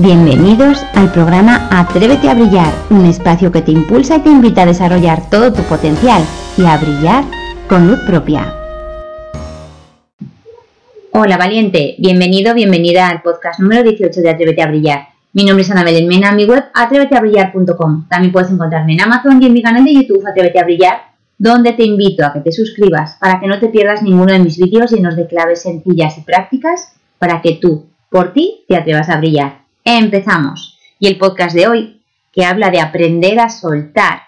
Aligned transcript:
Bienvenidos 0.00 0.86
al 0.94 1.10
programa 1.10 1.68
Atrévete 1.72 2.28
a 2.28 2.34
Brillar, 2.34 2.72
un 2.88 3.04
espacio 3.04 3.50
que 3.50 3.62
te 3.62 3.72
impulsa 3.72 4.14
y 4.14 4.20
te 4.20 4.28
invita 4.28 4.62
a 4.62 4.66
desarrollar 4.66 5.28
todo 5.28 5.52
tu 5.52 5.60
potencial 5.62 6.22
y 6.56 6.64
a 6.66 6.76
brillar 6.76 7.24
con 7.68 7.88
luz 7.88 7.98
propia. 8.06 8.54
Hola 11.10 11.36
valiente, 11.36 11.96
bienvenido, 11.98 12.54
bienvenida 12.54 13.08
al 13.08 13.22
podcast 13.22 13.58
número 13.58 13.82
18 13.82 14.20
de 14.20 14.30
Atrévete 14.30 14.62
a 14.62 14.68
Brillar. 14.68 15.08
Mi 15.32 15.44
nombre 15.44 15.62
es 15.62 15.70
Ana 15.72 15.82
Belén 15.82 16.06
Mena, 16.06 16.30
mi 16.30 16.44
web 16.44 16.62
atréveteabrillar.com. 16.74 18.06
También 18.08 18.32
puedes 18.32 18.52
encontrarme 18.52 18.92
en 18.92 19.00
Amazon 19.00 19.42
y 19.42 19.46
en 19.46 19.52
mi 19.52 19.62
canal 19.62 19.82
de 19.82 19.94
YouTube 19.94 20.24
Atrévete 20.24 20.60
a 20.60 20.64
Brillar, 20.64 20.98
donde 21.38 21.72
te 21.72 21.82
invito 21.82 22.24
a 22.24 22.32
que 22.32 22.38
te 22.38 22.52
suscribas 22.52 23.16
para 23.20 23.40
que 23.40 23.48
no 23.48 23.58
te 23.58 23.66
pierdas 23.66 24.04
ninguno 24.04 24.32
de 24.32 24.38
mis 24.38 24.58
vídeos 24.58 24.92
llenos 24.92 25.16
de 25.16 25.26
claves 25.26 25.62
sencillas 25.62 26.16
y 26.18 26.20
prácticas 26.20 26.92
para 27.18 27.42
que 27.42 27.58
tú, 27.60 27.86
por 28.10 28.32
ti, 28.32 28.64
te 28.68 28.76
atrevas 28.76 29.08
a 29.08 29.16
brillar. 29.16 29.67
Empezamos. 29.90 30.78
Y 30.98 31.06
el 31.06 31.16
podcast 31.16 31.56
de 31.56 31.66
hoy, 31.66 32.02
que 32.30 32.44
habla 32.44 32.68
de 32.68 32.78
aprender 32.78 33.40
a 33.40 33.48
soltar, 33.48 34.20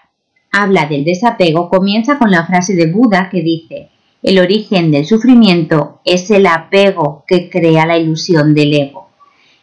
habla 0.51 0.87
del 0.87 1.05
desapego, 1.05 1.69
comienza 1.69 2.17
con 2.17 2.31
la 2.31 2.47
frase 2.47 2.73
de 2.73 2.91
Buda 2.91 3.29
que 3.29 3.43
dice, 3.43 3.91
el 4.23 4.39
origen 4.39 4.89
del 4.89 5.05
sufrimiento 5.05 6.01
es 6.03 6.31
el 6.31 6.47
apego 6.47 7.25
que 7.27 7.51
crea 7.51 7.85
la 7.85 7.99
ilusión 7.99 8.55
del 8.55 8.73
ego. 8.73 9.09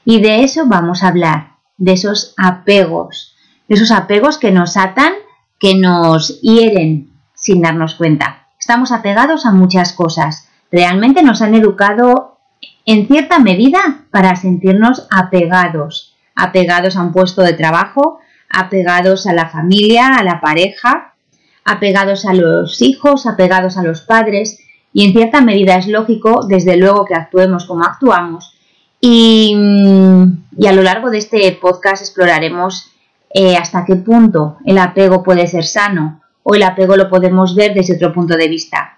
Y 0.05 0.21
de 0.21 0.45
eso 0.45 0.67
vamos 0.69 1.03
a 1.03 1.09
hablar, 1.09 1.55
de 1.79 1.95
esos 1.95 2.33
apegos, 2.37 3.35
de 3.67 3.75
esos 3.75 3.91
apegos 3.91 4.39
que 4.39 4.53
nos 4.53 4.77
atan, 4.77 5.15
que 5.59 5.75
nos 5.75 6.41
hieren 6.43 7.11
sin 7.35 7.61
darnos 7.61 7.97
cuenta. 7.97 8.47
Estamos 8.61 8.93
apegados 8.93 9.47
a 9.47 9.51
muchas 9.51 9.95
cosas. 9.95 10.49
Realmente 10.71 11.25
nos 11.25 11.43
han 11.43 11.57
educado 11.57 12.38
en 12.89 13.07
cierta 13.07 13.39
medida 13.39 14.07
para 14.11 14.35
sentirnos 14.35 15.07
apegados, 15.11 16.17
apegados 16.35 16.97
a 16.97 17.03
un 17.03 17.13
puesto 17.13 17.43
de 17.43 17.53
trabajo, 17.53 18.19
apegados 18.49 19.27
a 19.27 19.35
la 19.35 19.51
familia, 19.51 20.17
a 20.17 20.25
la 20.25 20.41
pareja, 20.41 21.13
apegados 21.67 22.25
a 22.25 22.33
los 22.33 22.81
hijos, 22.81 23.27
apegados 23.27 23.77
a 23.77 23.83
los 23.83 24.01
padres. 24.01 24.61
Y 24.95 25.05
en 25.05 25.13
cierta 25.13 25.43
medida 25.43 25.77
es 25.77 25.87
lógico, 25.87 26.47
desde 26.49 26.79
luego, 26.79 27.05
que 27.05 27.15
actuemos 27.15 27.67
como 27.67 27.85
actuamos. 27.85 28.55
Y, 29.03 29.55
a 30.67 30.73
lo 30.73 30.81
largo 30.81 31.11
de 31.11 31.19
este 31.19 31.53
podcast 31.61 32.01
exploraremos 32.01 32.91
eh, 33.35 33.59
hasta 33.59 33.85
qué 33.85 33.97
punto 33.97 34.57
el 34.65 34.79
apego 34.79 35.23
puede 35.23 35.47
ser 35.47 35.67
sano 35.67 36.23
o 36.43 36.55
el 36.55 36.63
apego 36.63 36.97
lo 36.97 37.11
podemos 37.11 37.55
ver 37.55 37.75
desde 37.75 37.97
otro 37.97 38.15
punto 38.15 38.35
de 38.39 38.49
vista. 38.49 38.98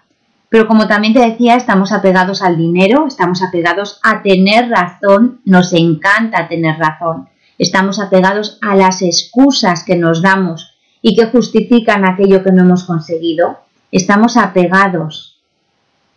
Pero 0.51 0.67
como 0.67 0.85
también 0.85 1.13
te 1.13 1.21
decía, 1.21 1.55
estamos 1.55 1.93
apegados 1.93 2.41
al 2.41 2.57
dinero, 2.57 3.07
estamos 3.07 3.41
apegados 3.41 4.01
a 4.03 4.21
tener 4.21 4.67
razón, 4.67 5.39
nos 5.45 5.71
encanta 5.71 6.49
tener 6.49 6.77
razón. 6.77 7.29
Estamos 7.57 8.01
apegados 8.01 8.59
a 8.61 8.75
las 8.75 9.01
excusas 9.01 9.85
que 9.85 9.95
nos 9.95 10.21
damos 10.21 10.75
y 11.01 11.15
que 11.15 11.27
justifican 11.27 12.03
aquello 12.03 12.43
que 12.43 12.51
no 12.51 12.63
hemos 12.63 12.83
conseguido. 12.83 13.59
Estamos 13.93 14.35
apegados. 14.35 15.39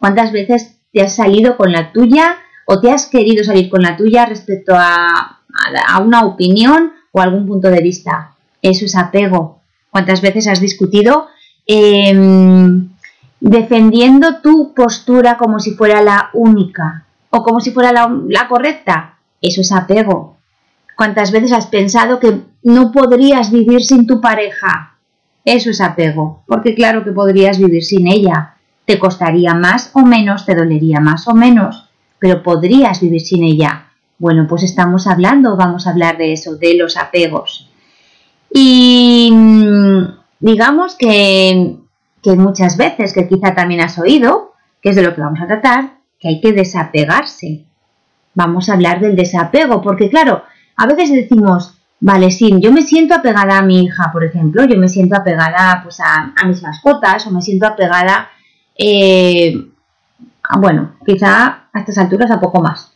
¿Cuántas 0.00 0.32
veces 0.32 0.78
te 0.92 1.02
has 1.02 1.14
salido 1.14 1.56
con 1.56 1.70
la 1.70 1.92
tuya 1.92 2.38
o 2.66 2.80
te 2.80 2.90
has 2.90 3.06
querido 3.06 3.44
salir 3.44 3.70
con 3.70 3.82
la 3.82 3.96
tuya 3.96 4.26
respecto 4.26 4.74
a, 4.76 5.42
una 6.04 6.24
opinión 6.24 6.92
o 7.12 7.20
algún 7.20 7.46
punto 7.46 7.70
de 7.70 7.82
vista? 7.82 8.34
Eso 8.60 8.84
es 8.84 8.96
apego. 8.96 9.60
¿Cuántas 9.90 10.20
veces 10.22 10.48
has 10.48 10.60
discutido? 10.60 11.28
Em, 11.66 12.93
defendiendo 13.44 14.40
tu 14.40 14.72
postura 14.72 15.36
como 15.36 15.60
si 15.60 15.72
fuera 15.72 16.00
la 16.00 16.30
única 16.32 17.04
o 17.28 17.42
como 17.42 17.60
si 17.60 17.72
fuera 17.72 17.92
la, 17.92 18.48
correcta. 18.48 19.18
Eso 19.42 19.60
es 19.60 19.70
apego. 19.70 20.38
¿Cuántas 20.96 21.30
veces 21.30 21.52
has 21.52 21.66
pensado 21.66 22.18
que 22.18 22.40
no 22.62 22.90
podrías 22.90 23.50
vivir 23.50 23.84
sin 23.84 24.06
tu 24.06 24.22
pareja? 24.22 24.96
Eso 25.44 25.68
es 25.68 25.82
apego, 25.82 26.42
porque 26.46 26.74
claro 26.74 27.04
que 27.04 27.12
podrías 27.12 27.58
vivir 27.58 27.84
sin 27.84 28.06
ella. 28.06 28.54
Te 28.86 28.98
costaría 28.98 29.52
más 29.52 29.90
o 29.92 30.00
menos, 30.00 30.46
te 30.46 30.54
dolería 30.54 31.00
más 31.00 31.28
o 31.28 31.34
menos, 31.34 31.90
pero 32.18 32.42
podrías 32.42 33.02
vivir 33.02 33.20
sin 33.20 33.44
ella. 33.44 33.88
Bueno, 34.18 34.46
pues 34.48 34.62
estamos 34.62 35.06
hablando, 35.06 35.54
vamos 35.56 35.86
a 35.86 35.90
hablar 35.90 36.16
de 36.16 36.32
eso, 36.32 36.56
de 36.56 36.78
los 36.78 36.96
apegos. 36.96 37.68
Y 38.50 39.28
mm, 39.30 40.04
digamos 40.40 40.94
que 40.94 41.83
que 42.24 42.36
muchas 42.36 42.78
veces, 42.78 43.12
que 43.12 43.28
quizá 43.28 43.54
también 43.54 43.82
has 43.82 43.98
oído, 43.98 44.54
que 44.80 44.88
es 44.88 44.96
de 44.96 45.02
lo 45.02 45.14
que 45.14 45.20
vamos 45.20 45.40
a 45.42 45.46
tratar, 45.46 45.98
que 46.18 46.28
hay 46.28 46.40
que 46.40 46.52
desapegarse. 46.52 47.66
Vamos 48.32 48.68
a 48.68 48.72
hablar 48.72 48.98
del 48.98 49.14
desapego, 49.14 49.82
porque 49.82 50.08
claro, 50.08 50.42
a 50.74 50.86
veces 50.86 51.12
decimos, 51.12 51.78
vale, 52.00 52.30
sí, 52.30 52.50
yo 52.60 52.72
me 52.72 52.80
siento 52.80 53.14
apegada 53.14 53.58
a 53.58 53.62
mi 53.62 53.84
hija, 53.84 54.10
por 54.10 54.24
ejemplo, 54.24 54.64
yo 54.64 54.78
me 54.78 54.88
siento 54.88 55.16
apegada 55.16 55.82
pues, 55.82 56.00
a, 56.00 56.32
mis 56.46 56.62
mascotas 56.62 57.26
o 57.26 57.30
me 57.30 57.42
siento 57.42 57.66
apegada, 57.66 58.30
eh, 58.74 59.66
bueno, 60.58 60.94
quizá 61.04 61.66
a 61.74 61.78
estas 61.78 61.98
alturas 61.98 62.30
a 62.30 62.40
poco 62.40 62.62
más. 62.62 62.90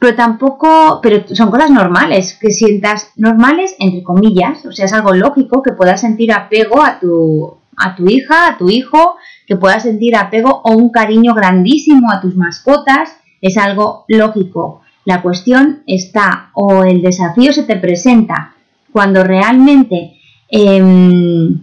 Pero 0.00 0.16
tampoco, 0.16 0.98
pero 1.00 1.24
son 1.36 1.52
cosas 1.52 1.70
normales, 1.70 2.36
que 2.40 2.50
sientas 2.50 3.12
normales, 3.14 3.76
entre 3.78 4.02
comillas, 4.02 4.66
o 4.66 4.72
sea, 4.72 4.86
es 4.86 4.92
algo 4.92 5.14
lógico 5.14 5.62
que 5.62 5.72
puedas 5.72 6.00
sentir 6.00 6.32
apego 6.32 6.82
a 6.82 6.98
tu, 6.98 7.59
a 7.80 7.96
tu 7.96 8.08
hija, 8.08 8.48
a 8.48 8.58
tu 8.58 8.68
hijo, 8.68 9.16
que 9.46 9.56
puedas 9.56 9.82
sentir 9.82 10.16
apego 10.16 10.60
o 10.64 10.72
un 10.72 10.90
cariño 10.90 11.34
grandísimo 11.34 12.12
a 12.12 12.20
tus 12.20 12.36
mascotas, 12.36 13.10
es 13.40 13.56
algo 13.56 14.04
lógico. 14.08 14.82
La 15.04 15.22
cuestión 15.22 15.82
está 15.86 16.50
o 16.54 16.84
el 16.84 17.02
desafío 17.02 17.52
se 17.52 17.62
te 17.62 17.76
presenta 17.76 18.54
cuando 18.92 19.24
realmente, 19.24 20.18
em, 20.48 21.60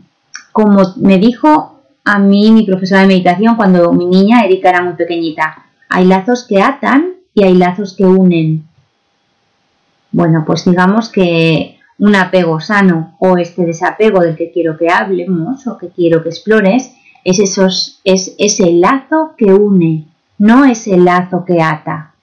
como 0.51 0.81
me 0.97 1.17
dijo 1.17 1.81
a 2.03 2.19
mí 2.19 2.51
mi 2.51 2.66
profesora 2.66 3.01
de 3.01 3.07
meditación 3.07 3.55
cuando 3.55 3.91
mi 3.94 4.05
niña 4.05 4.44
Erika 4.44 4.69
era 4.69 4.81
muy 4.81 4.94
pequeñita, 4.94 5.66
hay 5.89 6.05
lazos 6.05 6.45
que 6.47 6.61
atan 6.61 7.13
y 7.34 7.44
hay 7.44 7.53
lazos 7.53 7.95
que 7.95 8.05
unen. 8.05 8.67
Bueno, 10.11 10.44
pues 10.45 10.66
digamos 10.66 11.09
que 11.09 11.77
un 12.00 12.16
apego 12.16 12.59
sano 12.59 13.16
o 13.19 13.38
este 13.38 13.66
desapego 13.66 14.22
del 14.22 14.35
que 14.35 14.52
quiero 14.52 14.78
que 14.78 14.90
hablemos 14.90 15.66
o 15.68 15.78
que 15.78 15.90
quiero 15.90 16.24
que 16.24 16.30
explores, 16.30 16.94
es, 17.24 17.40
esos, 17.40 18.00
es 18.03 18.35
ese 18.38 18.72
lazo 18.72 19.34
que 19.38 19.53
une, 19.53 20.06
no 20.38 20.66
es 20.66 20.88
el 20.88 21.06
lazo 21.06 21.44
que 21.46 21.62
ata. 21.62 22.13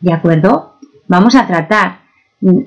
¿De 0.00 0.12
acuerdo? 0.12 0.74
Vamos 1.08 1.34
a 1.34 1.46
tratar 1.46 2.00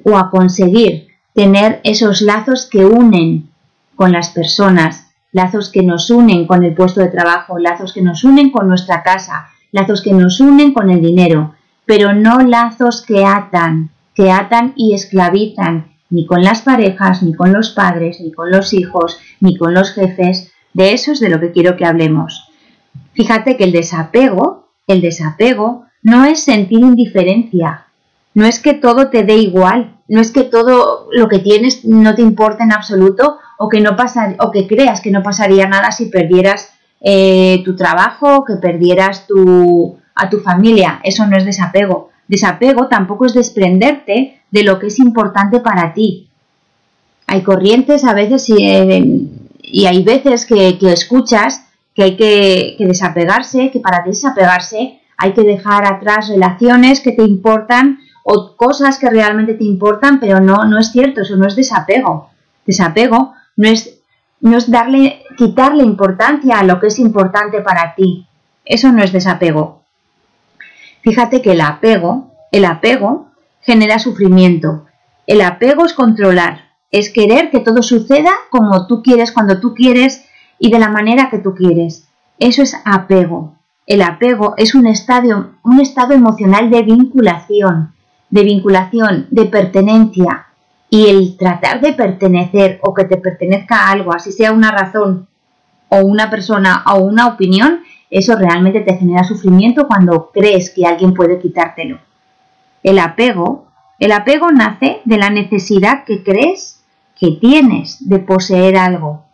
o 0.04 0.18
a 0.18 0.32
conseguir 0.32 1.08
tener 1.34 1.80
esos 1.84 2.22
lazos 2.22 2.68
que 2.70 2.86
unen 2.86 3.50
con 3.96 4.12
las 4.12 4.30
personas, 4.30 5.12
lazos 5.32 5.70
que 5.70 5.84
nos 5.84 6.10
unen 6.10 6.48
con 6.48 6.64
el 6.64 6.74
puesto 6.74 7.02
de 7.02 7.10
trabajo, 7.10 7.60
lazos 7.60 7.94
que 7.94 8.02
nos 8.02 8.24
unen 8.24 8.50
con 8.50 8.68
nuestra 8.68 9.04
casa, 9.04 9.50
lazos 9.72 10.02
que 10.02 10.14
nos 10.14 10.40
unen 10.40 10.74
con 10.74 10.90
el 10.90 11.02
dinero, 11.02 11.54
pero 11.86 12.14
no 12.14 12.40
lazos 12.40 13.02
que 13.06 13.26
atan, 13.26 13.90
que 14.16 14.32
atan 14.32 14.74
y 14.76 14.94
esclavizan 14.96 15.99
ni 16.10 16.26
con 16.26 16.44
las 16.44 16.62
parejas, 16.62 17.24
ni 17.24 17.34
con 17.34 17.54
los 17.54 17.72
padres, 17.72 18.20
ni 18.22 18.32
con 18.32 18.52
los 18.52 18.74
hijos, 18.74 19.20
ni 19.40 19.58
con 19.58 19.74
los 19.74 19.94
jefes. 19.94 20.52
De 20.74 20.94
eso 20.94 21.12
es 21.12 21.20
de 21.20 21.30
lo 21.30 21.40
que 21.40 21.52
quiero 21.52 21.78
que 21.78 21.86
hablemos. 21.86 22.50
Fíjate 23.14 23.58
que 23.58 23.66
el 23.66 23.72
desapego, 23.72 24.70
el 24.88 25.02
desapego 25.02 25.86
no 26.02 26.26
es 26.26 26.44
sentir 26.44 26.80
indiferencia, 26.80 27.86
no 28.34 28.46
es 28.46 28.60
que 28.60 28.74
todo 28.74 29.10
te 29.10 29.24
dé 29.24 29.36
igual, 29.36 29.98
no 30.08 30.22
es 30.22 30.32
que 30.32 30.44
todo 30.44 31.08
lo 31.12 31.28
que 31.28 31.40
tienes 31.40 31.84
no 31.86 32.16
te 32.16 32.22
importe 32.22 32.64
en 32.64 32.72
absoluto 32.72 33.38
o 33.58 33.68
que 33.70 33.82
no 33.82 33.96
pasa, 33.96 34.36
o 34.40 34.52
que 34.52 34.68
creas 34.68 35.02
que 35.02 35.12
no 35.12 35.24
pasaría 35.24 35.68
nada 35.68 35.92
si 35.92 36.06
perdieras 36.06 36.70
eh, 37.02 37.62
tu 37.66 37.76
trabajo, 37.76 38.46
que 38.46 38.56
perdieras 38.56 39.28
tu, 39.28 39.98
a 40.16 40.30
tu 40.30 40.40
familia. 40.40 41.00
Eso 41.04 41.26
no 41.28 41.38
es 41.38 41.46
desapego. 41.46 42.12
Desapego 42.30 42.88
tampoco 42.88 43.26
es 43.26 43.34
desprenderte 43.34 44.40
de 44.52 44.64
lo 44.64 44.78
que 44.78 44.88
es 44.88 45.00
importante 45.00 45.60
para 45.60 45.94
ti. 45.96 46.30
Hay 47.26 47.42
corrientes 47.42 48.06
a 48.06 48.14
veces 48.14 48.48
y, 48.50 48.68
eh, 48.68 49.88
hay 49.88 50.04
veces 50.04 50.46
que, 50.46 50.78
escuchas 50.94 51.66
que 51.96 52.04
hay 52.04 52.16
que, 52.16 52.76
desapegarse, 52.80 53.72
que 53.72 53.80
para 53.80 54.04
desapegarse 54.06 55.00
hay 55.18 55.34
que 55.34 55.42
dejar 55.42 55.86
atrás 55.92 56.30
relaciones 56.30 57.02
que 57.02 57.14
te 57.14 57.24
importan 57.24 57.98
o 58.24 58.56
cosas 58.56 59.00
que 59.00 59.10
realmente 59.10 59.56
te 59.56 59.64
importan, 59.64 60.20
pero 60.20 60.40
no, 60.40 60.66
no 60.66 60.78
es 60.78 60.92
cierto, 60.92 61.22
eso 61.22 61.36
no 61.36 61.48
es 61.48 61.56
desapego. 61.56 62.30
Desapego 62.64 63.34
no 63.58 63.68
es, 63.68 64.02
no 64.40 64.56
es 64.56 64.70
darle, 64.70 65.24
quitarle 65.36 65.84
importancia 65.84 66.60
a 66.60 66.64
lo 66.64 66.80
que 66.80 66.88
es 66.88 67.00
importante 67.00 67.62
para 67.62 67.96
ti. 67.96 68.28
Eso 68.66 68.92
no 68.92 69.02
es 69.02 69.12
desapego. 69.12 69.79
Fíjate 71.02 71.42
que 71.42 71.52
el 71.52 71.62
apego, 71.62 72.32
el 72.52 72.66
apego 72.66 73.28
genera 73.62 74.00
sufrimiento. 74.00 74.86
El 75.28 75.42
apego 75.42 75.86
es 75.86 75.94
controlar, 75.94 76.70
es 76.92 77.12
querer 77.12 77.52
que 77.52 77.60
todo 77.60 77.84
suceda 77.84 78.32
como 78.50 78.88
tú 78.88 79.02
quieres, 79.04 79.32
cuando 79.32 79.60
tú 79.60 79.74
quieres 79.74 80.26
y 80.58 80.72
de 80.72 80.80
la 80.80 80.90
manera 80.90 81.30
que 81.30 81.40
tú 81.40 81.54
quieres. 81.54 82.08
Eso 82.40 82.62
es 82.62 82.76
apego. 82.86 83.56
El 83.86 84.02
apego 84.02 84.54
es 84.58 84.76
un, 84.76 84.88
estadio, 84.88 85.52
un 85.64 85.80
estado 85.80 86.14
emocional 86.14 86.70
de 86.70 86.84
vinculación. 86.84 87.94
de 88.32 88.44
vinculación, 88.44 89.26
de 89.32 89.46
pertenencia 89.46 90.46
y 90.90 91.08
el 91.08 91.38
tratar 91.38 91.82
de 91.82 91.94
pertenecer 91.94 92.80
o 92.84 92.94
que 92.94 93.06
te 93.06 93.18
pertenezca 93.18 93.76
a 93.76 93.92
algo, 93.92 94.14
así 94.14 94.32
sea 94.32 94.52
una 94.52 94.72
razón 94.72 95.29
o 95.90 95.98
una 95.98 96.30
persona 96.30 96.84
o 96.88 97.00
una 97.00 97.28
opinión, 97.28 97.82
eso 98.10 98.36
realmente 98.36 98.82
te 98.82 98.98
genera 98.98 99.24
sufrimiento 99.24 99.88
cuando 99.88 100.32
crees 100.32 100.72
que 100.72 100.86
alguien 100.86 101.14
puede 101.14 101.40
quitártelo. 101.40 102.00
El 102.82 103.00
apego, 103.00 103.68
el 104.00 104.12
apego 104.12 104.52
nace 104.52 105.02
de 105.06 105.18
la 105.18 105.30
necesidad 105.30 106.06
que 106.06 106.24
crees 106.24 106.84
que 107.20 107.32
tienes 107.32 108.08
de 108.08 108.20
poseer 108.20 108.78
algo. 108.78 109.26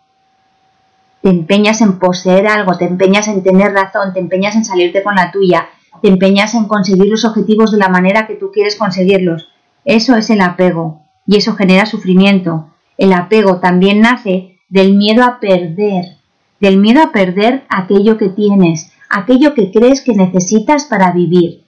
Te 1.22 1.30
empeñas 1.30 1.82
en 1.82 2.00
poseer 2.00 2.48
algo, 2.48 2.78
te 2.78 2.86
empeñas 2.86 3.28
en 3.28 3.44
tener 3.44 3.74
razón, 3.74 4.14
te 4.14 4.20
empeñas 4.20 4.56
en 4.56 4.66
salirte 4.66 5.04
con 5.04 5.16
la 5.16 5.32
tuya, 5.32 5.68
te 6.02 6.08
empeñas 6.08 6.54
en 6.56 6.66
conseguir 6.66 7.08
los 7.08 7.26
objetivos 7.26 7.72
de 7.72 7.78
la 7.78 7.90
manera 7.90 8.28
que 8.28 8.36
tú 8.36 8.52
quieres 8.52 8.76
conseguirlos. 8.76 9.50
Eso 9.86 10.16
es 10.16 10.30
el 10.30 10.42
apego 10.42 11.04
y 11.28 11.38
eso 11.38 11.56
genera 11.56 11.86
sufrimiento. 11.86 12.70
El 12.98 13.14
apego 13.14 13.60
también 13.60 14.02
nace 14.02 14.60
del 14.70 14.96
miedo 14.96 15.24
a 15.24 15.40
perder, 15.40 16.15
del 16.60 16.78
miedo 16.78 17.02
a 17.02 17.12
perder 17.12 17.66
aquello 17.70 18.18
que 18.18 18.30
tienes, 18.30 18.92
aquello 19.10 19.54
que 19.54 19.72
crees 19.72 20.02
que 20.02 20.14
necesitas 20.14 20.86
para 20.86 21.12
vivir. 21.12 21.64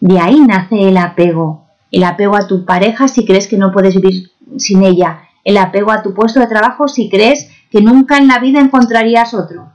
De 0.00 0.18
ahí 0.18 0.40
nace 0.40 0.88
el 0.88 0.96
apego. 0.96 1.64
El 1.90 2.04
apego 2.04 2.36
a 2.36 2.46
tu 2.46 2.64
pareja 2.64 3.08
si 3.08 3.26
crees 3.26 3.48
que 3.48 3.58
no 3.58 3.72
puedes 3.72 3.94
vivir 3.96 4.30
sin 4.56 4.84
ella. 4.84 5.22
El 5.44 5.56
apego 5.56 5.90
a 5.90 6.02
tu 6.02 6.14
puesto 6.14 6.40
de 6.40 6.46
trabajo 6.46 6.88
si 6.88 7.08
crees 7.08 7.50
que 7.70 7.80
nunca 7.80 8.18
en 8.18 8.28
la 8.28 8.38
vida 8.38 8.60
encontrarías 8.60 9.34
otro. 9.34 9.72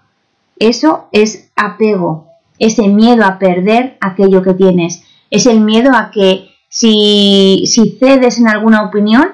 Eso 0.58 1.10
es 1.12 1.52
apego, 1.56 2.28
ese 2.60 2.88
miedo 2.88 3.26
a 3.26 3.40
perder 3.40 3.98
aquello 4.00 4.42
que 4.42 4.54
tienes. 4.54 5.04
Es 5.30 5.46
el 5.46 5.60
miedo 5.60 5.92
a 5.94 6.12
que 6.12 6.50
si, 6.70 7.64
si 7.66 7.98
cedes 8.00 8.40
en 8.40 8.48
alguna 8.48 8.84
opinión 8.84 9.34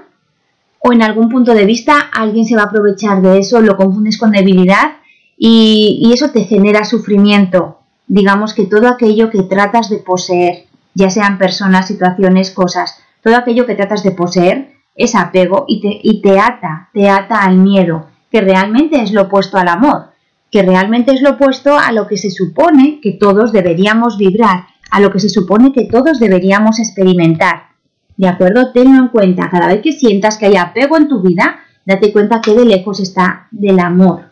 o 0.79 0.91
en 0.93 1.03
algún 1.03 1.29
punto 1.29 1.53
de 1.53 1.65
vista, 1.65 2.09
alguien 2.11 2.45
se 2.45 2.55
va 2.55 2.63
a 2.63 2.65
aprovechar 2.65 3.21
de 3.21 3.37
eso, 3.37 3.61
lo 3.61 3.77
confundes 3.77 4.17
con 4.17 4.31
debilidad 4.31 5.00
y, 5.43 6.11
eso 6.13 6.29
te 6.29 6.43
genera 6.43 6.85
sufrimiento. 6.85 7.79
Digamos 8.05 8.53
que 8.53 8.67
todo 8.67 8.87
aquello 8.87 9.31
que 9.31 9.41
tratas 9.41 9.89
de 9.89 9.97
poseer, 9.97 10.65
ya 10.93 11.09
sean 11.09 11.39
personas, 11.39 11.87
situaciones, 11.87 12.51
cosas, 12.51 12.99
todo 13.23 13.35
aquello 13.35 13.65
que 13.65 13.73
tratas 13.73 14.03
de 14.03 14.11
poseer 14.11 14.73
es 14.95 15.15
apego 15.15 15.65
y 15.67 15.81
te, 15.81 15.99
y 16.03 16.21
te 16.21 16.39
ata, 16.39 16.89
te 16.93 17.09
ata 17.09 17.43
al 17.43 17.57
miedo, 17.57 18.05
que 18.29 18.41
realmente 18.41 19.01
es 19.01 19.13
lo 19.13 19.23
opuesto 19.23 19.57
al 19.57 19.69
amor, 19.69 20.11
que 20.51 20.61
realmente 20.61 21.11
es 21.11 21.23
lo 21.23 21.31
opuesto 21.31 21.75
a 21.75 21.91
lo 21.91 22.05
que 22.05 22.17
se 22.17 22.29
supone 22.29 22.99
que 23.01 23.13
todos 23.13 23.51
deberíamos 23.51 24.19
vibrar, 24.19 24.65
a 24.91 24.99
lo 24.99 25.11
que 25.11 25.19
se 25.19 25.29
supone 25.29 25.73
que 25.73 25.85
todos 25.85 26.19
deberíamos 26.19 26.77
experimentar. 26.77 27.69
¿De 28.15 28.27
acuerdo? 28.27 28.71
Tenlo 28.73 28.99
en 28.99 29.07
cuenta. 29.07 29.49
Cada 29.49 29.69
vez 29.69 29.81
que 29.81 29.91
sientas 29.91 30.37
que 30.37 30.45
hay 30.45 30.57
apego 30.57 30.97
en 30.97 31.07
tu 31.07 31.19
vida, 31.23 31.61
date 31.83 32.13
cuenta 32.13 32.41
que 32.41 32.53
de 32.53 32.65
lejos 32.65 32.99
está 32.99 33.47
del 33.49 33.79
amor. 33.79 34.30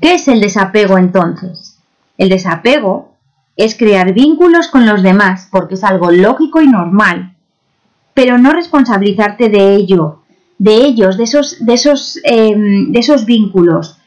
¿Qué 0.00 0.14
es 0.14 0.28
el 0.28 0.40
desapego 0.40 0.98
entonces? 0.98 1.78
El 2.18 2.28
desapego 2.28 3.14
es 3.56 3.76
crear 3.76 4.12
vínculos 4.12 4.68
con 4.68 4.86
los 4.86 5.02
demás 5.02 5.48
porque 5.50 5.74
es 5.74 5.84
algo 5.84 6.10
lógico 6.10 6.60
y 6.60 6.68
normal, 6.68 7.34
pero 8.14 8.38
no 8.38 8.52
responsabilizarte 8.52 9.48
de 9.48 9.74
ello, 9.74 10.22
de 10.58 10.76
ellos, 10.76 11.16
de 11.16 11.24
esos, 11.24 11.64
de 11.64 11.74
esos, 11.74 12.20
em, 12.24 12.92
de 12.92 12.98
esos 12.98 13.24
vínculos. 13.24 13.98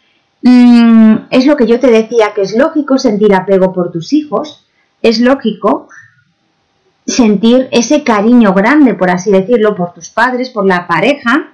Mm, 0.42 1.16
es 1.32 1.46
lo 1.46 1.58
que 1.58 1.68
yo 1.68 1.80
te 1.80 1.92
decía, 1.92 2.34
que 2.34 2.42
es 2.42 2.56
lógico 2.56 2.98
sentir 2.98 3.34
apego 3.34 3.74
por 3.74 3.92
tus 3.92 4.14
hijos, 4.14 4.66
es 5.02 5.20
lógico 5.20 5.90
sentir 7.06 7.68
ese 7.72 8.04
cariño 8.04 8.54
grande, 8.54 8.94
por 8.94 9.10
así 9.10 9.32
decirlo, 9.32 9.76
por 9.76 9.94
tus 9.94 10.10
padres, 10.10 10.50
por 10.50 10.66
la 10.66 10.88
pareja, 10.88 11.54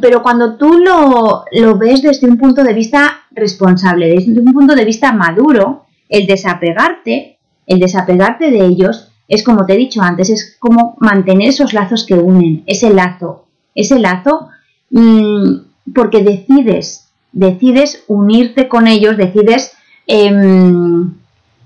pero 0.00 0.22
cuando 0.22 0.56
tú 0.56 0.78
lo, 0.78 1.44
ves 1.78 2.02
desde 2.02 2.28
un 2.28 2.36
punto 2.36 2.62
de 2.62 2.74
vista 2.74 3.20
responsable, 3.30 4.08
desde 4.08 4.40
un 4.40 4.52
punto 4.52 4.74
de 4.74 4.84
vista 4.84 5.12
maduro, 5.12 5.86
el 6.08 6.26
desapegarte, 6.26 7.38
el 7.66 7.78
desapegarte 7.78 8.50
de 8.50 8.64
ellos, 8.64 9.12
es 9.28 9.42
como 9.42 9.66
te 9.66 9.74
he 9.74 9.76
dicho 9.76 10.02
antes, 10.02 10.30
es 10.30 10.56
como 10.58 10.96
mantener 11.00 11.48
esos 11.48 11.72
lazos 11.72 12.04
que 12.06 12.14
unen, 12.14 12.62
ese 12.66 12.90
lazo, 12.90 13.46
ese 13.74 13.98
lazo, 13.98 14.48
mm, 14.90 15.92
porque 15.94 16.22
decides, 16.22 17.08
decides 17.32 18.04
unirte 18.06 18.68
con 18.68 18.86
ellos, 18.86 19.16
decides, 19.16 19.72
em, 20.06 21.14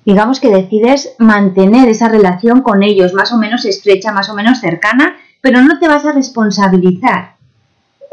digamos 0.06 0.40
que 0.40 0.48
decides 0.48 1.14
mantener 1.18 1.88
esa 1.88 2.08
relación 2.08 2.62
con 2.62 2.82
ellos, 2.82 3.12
más 3.14 3.32
o 3.32 3.36
menos 3.36 3.64
estrecha, 3.64 4.12
más 4.12 4.30
o 4.30 4.34
menos 4.34 4.60
cercana, 4.60 5.16
pero 5.42 5.60
no 5.60 5.78
te 5.78 5.88
vas 5.88 6.04
a 6.04 6.12
responsabilizar 6.12 7.39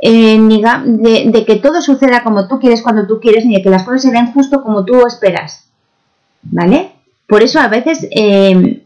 eh, 0.01 0.37
de, 0.39 1.45
que 1.45 1.55
todo 1.55 1.81
suceda 1.81 2.23
como 2.23 2.47
tú 2.47 2.59
quieres 2.59 2.81
cuando 2.81 3.07
tú 3.07 3.19
quieres, 3.19 3.45
ni 3.45 3.55
de 3.55 3.63
que 3.63 3.69
las 3.69 3.83
cosas 3.83 4.03
se 4.03 4.11
den 4.11 4.31
justo 4.31 4.61
como 4.61 4.85
tú 4.85 5.05
esperas. 5.07 5.69
¿Vale? 6.43 6.91
Por 7.27 7.43
eso 7.43 7.59
a 7.59 7.67
veces 7.67 8.07
em, 8.11 8.83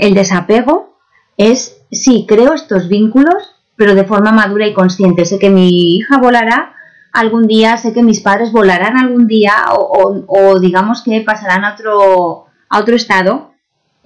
el 0.00 0.14
desapego 0.14 0.96
es, 1.36 1.78
sí, 1.90 2.24
creo 2.28 2.54
estos 2.54 2.88
vínculos, 2.88 3.54
pero 3.76 3.94
de 3.94 4.04
forma 4.04 4.32
madura 4.32 4.66
y 4.66 4.72
consciente. 4.72 5.24
Sé 5.24 5.38
que 5.38 5.50
mi 5.50 5.96
hija 5.96 6.18
volará 6.18 6.74
algún 7.12 7.46
día, 7.46 7.76
sé 7.76 7.92
que 7.92 8.02
mis 8.02 8.20
padres 8.20 8.52
volarán 8.52 8.96
algún 8.96 9.26
día 9.26 9.52
o, 9.72 10.24
o 10.26 10.60
digamos 10.60 11.02
que 11.02 11.20
pasarán 11.22 11.64
a 11.64 11.74
otro, 11.74 12.46
a 12.68 12.80
otro 12.80 12.94
estado 12.96 13.55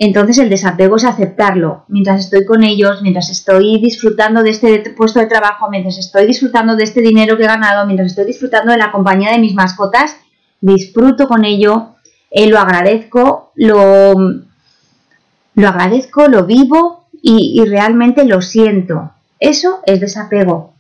entonces 0.02 0.38
el 0.38 0.48
desapego 0.48 0.96
es 0.96 1.04
aceptarlo. 1.04 1.84
Mientras 1.88 2.20
estoy 2.20 2.46
con 2.46 2.64
ellos, 2.64 3.02
mientras 3.02 3.28
estoy 3.28 3.78
disfrutando 3.82 4.42
de 4.42 4.48
este 4.48 4.94
puesto 4.96 5.20
de 5.20 5.26
trabajo, 5.26 5.68
mientras 5.70 5.98
estoy 5.98 6.26
disfrutando 6.26 6.74
de 6.74 6.84
este 6.84 7.02
dinero 7.02 7.36
que 7.36 7.42
he 7.42 7.46
ganado, 7.46 7.84
mientras 7.84 8.08
estoy 8.08 8.24
disfrutando 8.24 8.72
de 8.72 8.78
la 8.78 8.92
compañía 8.92 9.30
de 9.30 9.38
mis 9.38 9.54
mascotas, 9.54 10.16
disfruto 10.62 11.28
con 11.28 11.44
ello, 11.44 11.96
eh, 12.30 12.46
lo 12.46 12.58
agradezco, 12.58 13.52
lo, 13.56 14.14
lo 15.54 15.68
agradezco, 15.68 16.28
lo 16.28 16.46
vivo 16.46 17.04
y, 17.20 17.60
y 17.60 17.66
realmente 17.66 18.24
lo 18.24 18.40
siento. 18.40 19.10
Eso 19.38 19.80
es 19.84 20.00
desapego. 20.00 20.72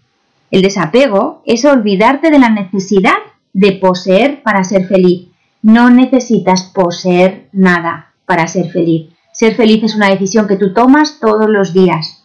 El 0.50 0.62
desapego 0.62 1.42
es 1.44 1.66
olvidarte 1.66 2.30
de 2.30 2.38
la 2.38 2.48
necesidad 2.48 3.18
de 3.52 3.72
poseer 3.72 4.42
para 4.42 4.64
ser 4.64 4.86
feliz. 4.86 5.28
No 5.60 5.90
necesitas 5.90 6.62
poseer 6.62 7.50
nada 7.52 8.09
para 8.30 8.46
ser 8.46 8.70
feliz. 8.70 9.08
Ser 9.32 9.56
feliz 9.56 9.82
es 9.82 9.96
una 9.96 10.08
decisión 10.08 10.46
que 10.46 10.54
tú 10.54 10.72
tomas 10.72 11.18
todos 11.18 11.50
los 11.50 11.72
días. 11.72 12.22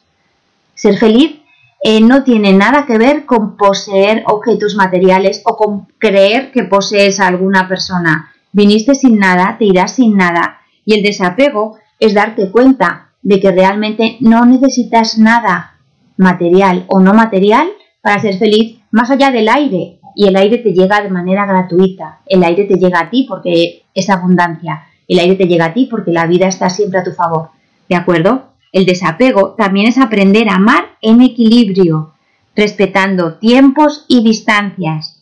Ser 0.75 0.99
feliz 0.99 1.37
eh, 1.83 1.99
no 1.99 2.23
tiene 2.23 2.53
nada 2.53 2.85
que 2.85 2.99
ver 2.99 3.25
con 3.25 3.57
poseer 3.57 4.23
objetos 4.27 4.75
materiales 4.75 5.41
o 5.45 5.57
con 5.57 5.87
creer 5.97 6.51
que 6.51 6.61
posees 6.61 7.19
a 7.19 7.25
alguna 7.25 7.67
persona. 7.67 8.31
Viniste 8.51 8.93
sin 8.93 9.17
nada, 9.17 9.55
te 9.57 9.65
irás 9.65 9.95
sin 9.95 10.15
nada. 10.15 10.59
Y 10.85 10.93
el 10.93 11.01
desapego 11.01 11.79
es 11.99 12.13
darte 12.13 12.51
cuenta 12.51 13.09
de 13.23 13.39
que 13.39 13.51
realmente 13.51 14.17
no 14.19 14.45
necesitas 14.45 15.17
nada 15.17 15.79
material 16.17 16.85
o 16.87 16.99
no 16.99 17.15
material 17.15 17.67
para 18.03 18.21
ser 18.21 18.37
feliz 18.37 18.77
más 18.91 19.09
allá 19.09 19.31
del 19.31 19.49
aire. 19.49 19.99
Y 20.15 20.27
el 20.27 20.35
aire 20.35 20.59
te 20.59 20.71
llega 20.71 21.01
de 21.01 21.09
manera 21.09 21.47
gratuita. 21.47 22.19
El 22.27 22.43
aire 22.43 22.65
te 22.65 22.75
llega 22.75 22.99
a 22.99 23.09
ti 23.09 23.25
porque 23.27 23.85
es 23.95 24.07
abundancia. 24.11 24.83
El 25.07 25.19
aire 25.19 25.35
te 25.35 25.47
llega 25.47 25.65
a 25.65 25.73
ti 25.73 25.87
porque 25.89 26.11
la 26.11 26.27
vida 26.27 26.47
está 26.47 26.69
siempre 26.69 26.99
a 26.99 27.03
tu 27.03 27.11
favor. 27.11 27.49
¿De 27.87 27.95
acuerdo? 27.95 28.53
El 28.71 28.85
desapego 28.85 29.55
también 29.57 29.87
es 29.87 29.97
aprender 29.97 30.49
a 30.49 30.55
amar 30.55 30.97
en 31.01 31.21
equilibrio, 31.21 32.13
respetando 32.55 33.35
tiempos 33.35 34.05
y 34.07 34.23
distancias. 34.23 35.21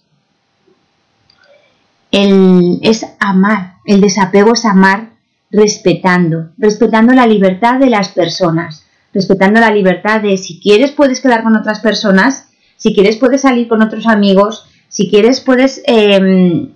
El, 2.12 2.80
es 2.82 3.06
amar, 3.20 3.76
el 3.86 4.02
desapego 4.02 4.54
es 4.54 4.66
amar 4.66 5.14
respetando, 5.52 6.50
respetando 6.58 7.14
la 7.14 7.28
libertad 7.28 7.80
de 7.80 7.90
las 7.90 8.10
personas, 8.10 8.86
respetando 9.14 9.60
la 9.60 9.72
libertad 9.72 10.22
de 10.22 10.38
si 10.38 10.60
quieres 10.60 10.92
puedes 10.92 11.22
quedar 11.22 11.44
con 11.44 11.56
otras 11.56 11.80
personas, 11.80 12.50
si 12.76 12.94
quieres 12.94 13.18
puedes 13.18 13.42
salir 13.42 13.68
con 13.68 13.82
otros 13.82 14.08
amigos, 14.08 14.66
si 14.90 15.10
quieres 15.10 15.42
puedes, 15.42 15.82
em, 15.86 16.74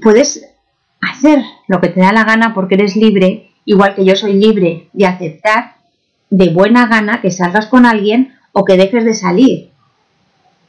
puedes 0.00 0.46
hacer 1.00 1.42
lo 1.70 1.80
que 1.80 1.88
te 1.88 2.00
da 2.00 2.12
la 2.12 2.24
gana 2.24 2.52
porque 2.52 2.74
eres 2.74 2.96
libre, 2.96 3.52
igual 3.64 3.94
que 3.94 4.04
yo 4.04 4.16
soy 4.16 4.32
libre 4.32 4.88
de 4.92 5.06
aceptar 5.06 5.76
de 6.28 6.52
buena 6.52 6.88
gana 6.88 7.20
que 7.20 7.30
salgas 7.30 7.66
con 7.66 7.86
alguien 7.86 8.34
o 8.50 8.64
que 8.64 8.76
dejes 8.76 9.04
de 9.04 9.14
salir. 9.14 9.70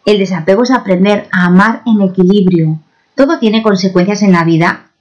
El 0.06 0.20
desapego 0.20 0.62
es 0.62 0.70
aprender 0.70 1.28
a 1.32 1.48
amar 1.48 1.82
en 1.88 2.04
equilibrio. 2.04 2.80
Todo 3.16 3.40
tiene 3.40 3.64
consecuencias 3.64 4.22
en 4.22 4.32
la 4.32 4.44
vida, 4.44 4.92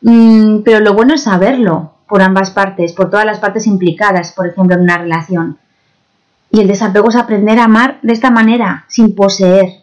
mm, 0.00 0.60
pero 0.64 0.80
lo 0.80 0.94
bueno 0.94 1.12
es 1.12 1.24
saberlo 1.24 1.92
por 2.08 2.22
ambas 2.22 2.50
partes, 2.50 2.94
por 2.94 3.10
todas 3.10 3.26
las 3.26 3.38
partes 3.38 3.66
implicadas, 3.66 4.32
por 4.32 4.46
ejemplo, 4.48 4.76
en 4.76 4.80
una 4.80 4.96
relación. 4.96 5.58
Y 6.50 6.60
el 6.60 6.68
desapego 6.68 7.10
es 7.10 7.16
aprender 7.16 7.58
a 7.58 7.64
amar 7.64 7.98
de 8.00 8.14
esta 8.14 8.30
manera, 8.30 8.86
sin 8.88 9.14
poseer, 9.14 9.82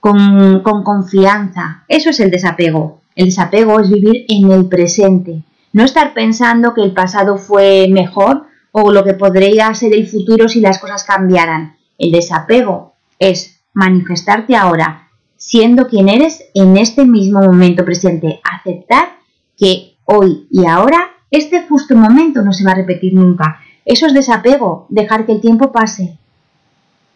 con, 0.00 0.60
con 0.64 0.82
confianza. 0.82 1.84
Eso 1.86 2.10
es 2.10 2.18
el 2.18 2.32
desapego. 2.32 2.98
El 3.18 3.24
desapego 3.24 3.80
es 3.80 3.90
vivir 3.90 4.26
en 4.28 4.52
el 4.52 4.66
presente, 4.66 5.42
no 5.72 5.82
estar 5.82 6.14
pensando 6.14 6.72
que 6.72 6.82
el 6.82 6.92
pasado 6.92 7.36
fue 7.36 7.88
mejor 7.90 8.46
o 8.70 8.92
lo 8.92 9.02
que 9.02 9.14
podría 9.14 9.74
ser 9.74 9.92
el 9.92 10.06
futuro 10.06 10.48
si 10.48 10.60
las 10.60 10.78
cosas 10.78 11.02
cambiaran. 11.02 11.76
El 11.98 12.12
desapego 12.12 12.94
es 13.18 13.60
manifestarte 13.72 14.54
ahora, 14.54 15.08
siendo 15.36 15.88
quien 15.88 16.08
eres 16.08 16.44
en 16.54 16.76
este 16.76 17.04
mismo 17.04 17.42
momento 17.42 17.84
presente, 17.84 18.40
aceptar 18.44 19.16
que 19.56 19.96
hoy 20.04 20.46
y 20.52 20.66
ahora 20.66 21.10
este 21.32 21.66
justo 21.66 21.96
momento 21.96 22.42
no 22.42 22.52
se 22.52 22.62
va 22.62 22.70
a 22.70 22.76
repetir 22.76 23.14
nunca. 23.14 23.58
Eso 23.84 24.06
es 24.06 24.14
desapego, 24.14 24.86
dejar 24.90 25.26
que 25.26 25.32
el 25.32 25.40
tiempo 25.40 25.72
pase. 25.72 26.18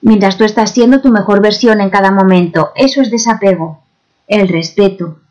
Mientras 0.00 0.36
tú 0.36 0.42
estás 0.42 0.72
siendo 0.72 1.00
tu 1.00 1.10
mejor 1.10 1.40
versión 1.40 1.80
en 1.80 1.90
cada 1.90 2.10
momento, 2.10 2.72
eso 2.74 3.00
es 3.02 3.12
desapego. 3.12 3.84
El 4.26 4.48
respeto. 4.48 5.21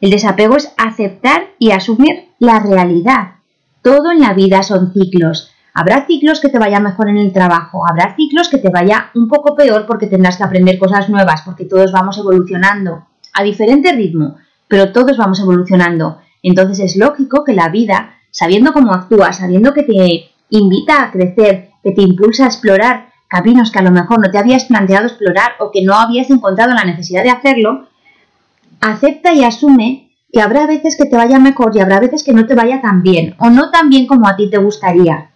El 0.00 0.10
desapego 0.10 0.56
es 0.56 0.72
aceptar 0.78 1.48
y 1.58 1.72
asumir 1.72 2.28
la 2.38 2.60
realidad. 2.60 3.34
Todo 3.82 4.12
en 4.12 4.20
la 4.20 4.32
vida 4.32 4.62
son 4.62 4.92
ciclos. 4.92 5.52
Habrá 5.74 6.06
ciclos 6.06 6.40
que 6.40 6.48
te 6.48 6.58
vaya 6.58 6.80
mejor 6.80 7.08
en 7.08 7.18
el 7.18 7.32
trabajo, 7.32 7.86
habrá 7.88 8.16
ciclos 8.16 8.48
que 8.48 8.58
te 8.58 8.70
vaya 8.70 9.10
un 9.14 9.28
poco 9.28 9.54
peor 9.54 9.86
porque 9.86 10.06
tendrás 10.06 10.36
que 10.36 10.42
aprender 10.42 10.78
cosas 10.78 11.08
nuevas, 11.08 11.42
porque 11.42 11.64
todos 11.64 11.92
vamos 11.92 12.18
evolucionando 12.18 13.06
a 13.32 13.42
diferente 13.42 13.92
ritmo, 13.92 14.36
pero 14.66 14.92
todos 14.92 15.16
vamos 15.16 15.38
evolucionando. 15.40 16.18
Entonces 16.42 16.80
es 16.80 16.96
lógico 16.96 17.44
que 17.44 17.52
la 17.52 17.68
vida, 17.68 18.14
sabiendo 18.30 18.72
cómo 18.72 18.92
actúa, 18.92 19.32
sabiendo 19.32 19.72
que 19.72 19.84
te 19.84 20.30
invita 20.48 21.04
a 21.04 21.12
crecer, 21.12 21.70
que 21.82 21.92
te 21.92 22.02
impulsa 22.02 22.44
a 22.44 22.48
explorar 22.48 23.10
caminos 23.28 23.70
que 23.70 23.78
a 23.78 23.82
lo 23.82 23.92
mejor 23.92 24.18
no 24.18 24.30
te 24.30 24.38
habías 24.38 24.64
planteado 24.64 25.06
explorar 25.06 25.52
o 25.60 25.70
que 25.70 25.84
no 25.84 25.94
habías 25.94 26.30
encontrado 26.30 26.74
la 26.74 26.84
necesidad 26.84 27.22
de 27.22 27.30
hacerlo, 27.30 27.86
acepta 28.80 29.32
y 29.34 29.44
asume 29.44 30.10
que 30.32 30.40
habrá 30.40 30.66
veces 30.66 30.96
que 30.96 31.06
te 31.06 31.16
vaya 31.16 31.38
mejor 31.38 31.72
y 31.74 31.80
habrá 31.80 32.00
veces 32.00 32.22
que 32.24 32.32
no 32.32 32.46
te 32.46 32.54
vaya 32.54 32.80
tan 32.80 33.02
bien 33.02 33.34
o 33.38 33.50
no 33.50 33.70
tan 33.70 33.90
bien 33.90 34.06
como 34.06 34.28
a 34.28 34.36
ti 34.36 34.48
te 34.48 34.58
gustaría. 34.58 35.30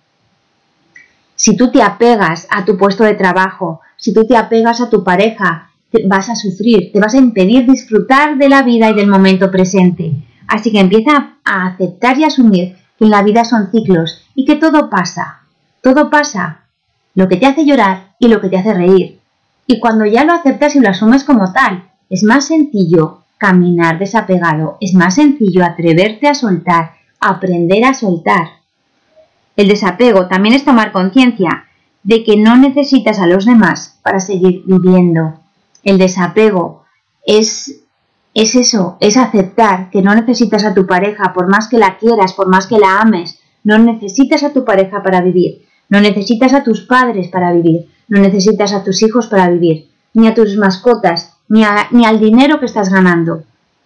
Si 1.37 1.57
tú 1.57 1.71
te 1.71 1.83
apegas 1.83 2.47
a 2.51 2.65
tu 2.65 2.79
puesto 2.79 3.05
de 3.05 3.15
trabajo, 3.15 3.81
si 3.97 4.15
tú 4.15 4.27
te 4.27 4.37
apegas 4.37 4.81
a 4.81 4.89
tu 4.89 5.03
pareja, 5.03 5.71
vas 6.07 6.29
a 6.29 6.37
sufrir, 6.37 6.93
te 6.93 7.01
vas 7.01 7.15
a 7.15 7.19
impedir 7.19 7.67
disfrutar 7.67 8.37
de 8.39 8.49
la 8.49 8.63
vida 8.63 8.91
y 8.91 8.95
del 8.95 9.09
momento 9.09 9.51
presente. 9.51 10.13
Así 10.47 10.71
que 10.71 10.81
empieza 10.81 11.37
a 11.45 11.67
aceptar 11.67 12.19
y 12.19 12.25
asumir 12.25 12.77
que 12.99 13.05
en 13.05 13.11
la 13.11 13.23
vida 13.23 13.45
son 13.45 13.71
ciclos 13.71 14.23
y 14.35 14.45
que 14.45 14.57
todo 14.57 14.91
pasa. 14.91 15.41
Todo 15.83 16.09
pasa. 16.09 16.61
Lo 17.15 17.29
que 17.29 17.37
te 17.37 17.47
hace 17.47 17.65
llorar 17.65 18.15
y 18.19 18.29
lo 18.29 18.41
que 18.41 18.49
te 18.49 18.57
hace 18.57 18.75
reír. 18.75 19.21
Y 19.67 19.81
cuando 19.81 20.05
ya 20.05 20.25
lo 20.25 20.33
aceptas 20.33 20.77
y 20.77 20.81
lo 20.81 20.89
asumes 20.89 21.25
como 21.25 21.53
tal, 21.53 21.91
es 22.11 22.23
más 22.23 22.47
sencillo 22.47 23.24
caminar 23.39 23.99
desapegado, 23.99 24.79
es 24.81 24.95
más 24.95 25.17
sencillo 25.17 25.65
atreverte 25.65 26.29
a 26.29 26.35
soltar, 26.35 26.93
aprender 27.21 27.85
a 27.85 27.95
soltar. 27.95 28.49
El 29.57 29.69
desapego 29.69 30.27
también 30.29 30.55
es 30.55 30.65
tomar 30.65 30.93
conciencia 30.93 31.67
de 32.03 32.25
que 32.25 32.37
no 32.37 32.57
necesitas 32.57 33.19
a 33.19 33.27
los 33.27 33.47
demás 33.47 33.99
para 34.03 34.21
seguir 34.21 34.63
viviendo. 34.67 35.41
El 35.83 35.99
desapego 35.99 36.85
es 37.27 37.85
es 38.35 38.57
eso, 38.57 38.97
es 38.99 39.17
aceptar 39.17 39.91
que 39.91 40.03
no 40.03 40.13
necesitas 40.13 40.65
a 40.65 40.75
tu 40.75 40.87
pareja 40.87 41.33
por 41.33 41.47
más 41.47 41.69
que 41.69 41.79
la 41.79 41.99
quieras, 41.99 42.33
por 42.33 42.49
más 42.49 42.67
que 42.67 42.79
la 42.79 43.01
ames, 43.01 43.39
no 43.63 43.79
necesitas 43.79 44.43
a 44.43 44.53
tu 44.53 44.65
pareja 44.65 45.05
para 45.05 45.21
vivir, 45.21 45.65
no 45.89 46.01
necesitas 46.01 46.53
a 46.53 46.65
tus 46.65 46.81
padres 46.81 47.29
para 47.29 47.53
vivir, 47.53 47.87
no 48.09 48.21
necesitas 48.21 48.73
a 48.73 48.83
tus 48.83 49.03
hijos 49.05 49.29
para 49.29 49.49
vivir, 49.51 49.89
ni 50.15 50.27
a 50.27 50.35
tus 50.35 50.57
mascotas, 50.57 51.34
ni, 51.49 51.63
ni 51.91 52.07
al 52.07 52.21
dinero 52.21 52.61
que 52.61 52.67
estás 52.67 52.91
ganando. 52.91 53.43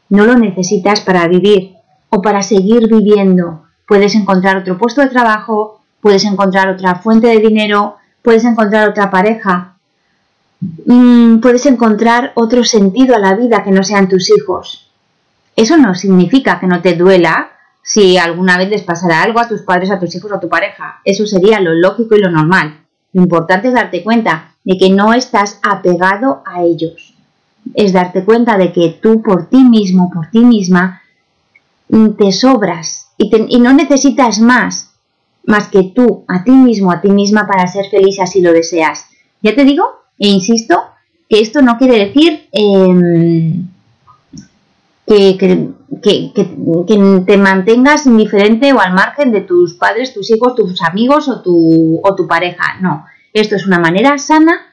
No 0.09 0.25
lo 0.25 0.37
necesitas 0.39 1.01
para 1.01 1.29
vivir 1.29 1.75
o 2.09 2.23
para 2.23 2.43
seguir 2.43 2.89
viviendo. 2.89 3.65
Puedes 3.87 4.15
encontrar 4.15 4.57
otro 4.57 4.79
puesto 4.79 5.01
de 5.01 5.09
trabajo, 5.09 5.81
puedes 6.01 6.25
encontrar 6.25 6.69
otra 6.69 6.97
fuente 6.97 7.27
de 7.27 7.39
dinero, 7.39 7.97
puedes 8.23 8.45
encontrar 8.45 8.89
otra 8.89 9.11
pareja, 9.11 9.79
Mm, 10.61 11.39
puedes 11.39 11.67
encontrar 11.67 12.33
otro 12.35 12.65
sentido 12.65 13.15
a 13.15 13.21
la 13.21 13.35
vida 13.35 13.63
que 13.63 13.71
no 13.71 13.83
sean 13.85 14.09
tus 14.09 14.31
hijos. 14.31 14.91
Eso 15.55 15.77
no 15.77 15.95
significa 15.95 16.59
que 16.59 16.67
no 16.67 16.83
te 16.83 16.95
duela 16.95 17.51
si 17.83 18.19
alguna 18.19 18.59
vez 18.59 18.69
les 18.69 18.83
pasará 18.83 19.23
algo 19.23 19.41
a 19.41 19.49
tus 19.49 19.63
padres, 19.63 19.91
a 19.91 20.01
tus 20.01 20.15
hijos 20.15 20.31
o 20.31 20.35
a 20.35 20.41
tu 20.41 20.49
pareja. 20.49 21.01
Eso 21.05 21.27
sería 21.27 21.61
lo 21.61 21.75
lógico 21.75 22.17
y 22.17 22.21
lo 22.21 22.31
normal. 22.31 22.81
Lo 23.13 23.23
importante 23.23 23.69
es 23.69 23.75
darte 23.75 24.03
cuenta 24.03 24.55
de 24.65 24.77
que 24.77 24.91
no 24.91 25.15
estás 25.15 25.61
apegado 25.63 26.43
a 26.45 26.63
ellos. 26.63 27.15
Es 27.75 27.93
darte 27.93 28.25
cuenta 28.25 28.57
de 28.57 28.73
que 28.73 28.99
tú 29.03 29.23
por 29.23 29.49
ti 29.49 29.63
mismo, 29.65 30.11
por 30.13 30.31
ti 30.31 30.41
misma, 30.45 31.03
mm, 31.89 32.11
te 32.11 32.33
sobras 32.33 33.09
y, 33.19 33.59
no 33.59 33.73
necesitas 33.73 34.39
más, 34.39 34.91
más 35.45 35.69
que 35.69 35.83
tú, 35.83 36.25
a 36.29 36.45
ti 36.45 36.53
mismo, 36.53 36.93
a 36.93 37.01
ti 37.01 37.09
misma 37.09 37.47
para 37.47 37.67
ser 37.67 37.87
feliz 37.91 38.21
así 38.21 38.41
lo 38.41 38.53
deseas. 38.53 39.07
Ya 39.43 39.55
te 39.55 39.65
digo 39.65 39.85
e 40.19 40.29
insisto 40.29 40.81
que 41.29 41.41
esto 41.41 41.63
no 41.63 41.79
quiere 41.79 42.07
decir 42.07 42.49
em, 42.53 43.69
que, 45.07 45.37
te 47.27 47.37
mantengas 47.37 48.07
indiferente 48.07 48.73
o 48.73 48.81
al 48.81 48.93
margen 48.93 49.33
de 49.33 49.41
tus 49.41 49.75
padres, 49.75 50.15
tus 50.15 50.31
hijos, 50.31 50.55
tus 50.55 50.81
amigos 50.83 51.29
o 51.29 51.43
tu, 51.43 52.01
o 52.03 52.15
tu 52.15 52.27
pareja. 52.27 52.79
No, 52.81 53.05
esto 53.33 53.57
es 53.57 53.67
una 53.67 53.79
manera 53.79 54.17
sana 54.19 54.67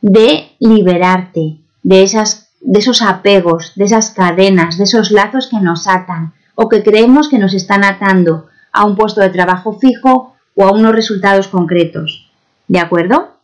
de 0.00 0.50
liberarte 0.58 1.61
de, 1.82 2.02
esas, 2.02 2.48
de 2.60 2.78
esos 2.78 3.02
apegos, 3.02 3.72
de 3.74 3.84
esas 3.84 4.10
cadenas, 4.10 4.78
de 4.78 4.84
esos 4.84 5.10
lazos 5.10 5.48
que 5.48 5.60
nos 5.60 5.86
atan 5.86 6.32
o 6.54 6.68
que 6.68 6.82
creemos 6.82 7.28
que 7.28 7.38
nos 7.38 7.54
están 7.54 7.84
atando 7.84 8.48
a 8.72 8.84
un 8.84 8.96
puesto 8.96 9.20
de 9.20 9.30
trabajo 9.30 9.78
fijo 9.78 10.34
o 10.54 10.64
a 10.64 10.72
unos 10.72 10.94
resultados 10.94 11.48
concretos. 11.48 12.30
¿De 12.68 12.78
acuerdo? 12.78 13.36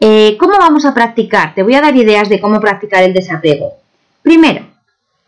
Eh, 0.00 0.36
¿Cómo 0.38 0.58
vamos 0.58 0.84
a 0.84 0.94
practicar? 0.94 1.54
Te 1.54 1.62
voy 1.62 1.74
a 1.74 1.80
dar 1.80 1.96
ideas 1.96 2.28
de 2.28 2.40
cómo 2.40 2.60
practicar 2.60 3.02
el 3.02 3.14
desapego. 3.14 3.74
Primero, 4.22 4.66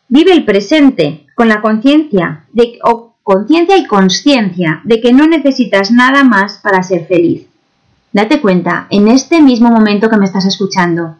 vive 0.08 0.32
el 0.32 0.44
presente 0.44 1.26
con 1.34 1.48
la 1.48 1.60
conciencia 1.60 2.44
o 2.82 3.14
conciencia 3.22 3.76
y 3.76 3.86
conciencia 3.86 4.80
de 4.84 5.00
que 5.00 5.12
no 5.12 5.26
necesitas 5.26 5.90
nada 5.90 6.24
más 6.24 6.58
para 6.62 6.82
ser 6.82 7.06
feliz. 7.06 7.46
Date 8.12 8.40
cuenta, 8.40 8.86
en 8.90 9.08
este 9.08 9.40
mismo 9.40 9.68
momento 9.70 10.08
que 10.08 10.16
me 10.16 10.24
estás 10.24 10.46
escuchando, 10.46 11.16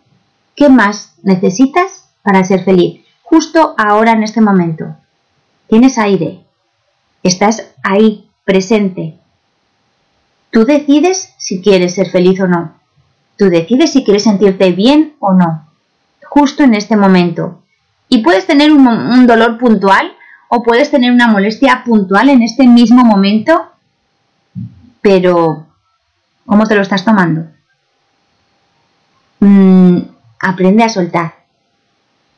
¿qué 0.58 0.68
más 0.68 1.14
necesitas 1.22 2.08
para 2.22 2.42
ser 2.42 2.64
feliz? 2.64 3.00
Justo 3.22 3.76
ahora 3.78 4.12
en 4.12 4.24
este 4.24 4.40
momento. 4.40 4.96
Tienes 5.68 5.98
aire. 5.98 6.40
Estás 7.22 7.70
ahí, 7.84 8.28
presente. 8.44 9.14
Tú 10.50 10.64
decides 10.64 11.32
si 11.38 11.62
quieres 11.62 11.94
ser 11.94 12.10
feliz 12.10 12.40
o 12.40 12.48
no. 12.48 12.74
Tú 13.36 13.48
decides 13.50 13.92
si 13.92 14.02
quieres 14.02 14.24
sentirte 14.24 14.72
bien 14.72 15.14
o 15.20 15.32
no, 15.32 15.68
justo 16.28 16.64
en 16.64 16.74
este 16.74 16.96
momento. 16.96 17.62
Y 18.08 18.22
puedes 18.22 18.46
tener 18.46 18.72
un, 18.72 19.26
dolor 19.28 19.58
puntual 19.58 20.12
o 20.48 20.64
puedes 20.64 20.90
tener 20.90 21.12
una 21.12 21.28
molestia 21.28 21.84
puntual 21.84 22.30
en 22.30 22.42
este 22.42 22.66
mismo 22.66 23.04
momento, 23.04 23.70
pero 25.02 25.66
¿cómo 26.46 26.66
te 26.66 26.74
lo 26.74 26.82
estás 26.82 27.04
tomando? 27.04 27.46
Mm, 29.38 29.98
aprende 30.40 30.85
a 30.85 30.88
soltar. 30.88 31.35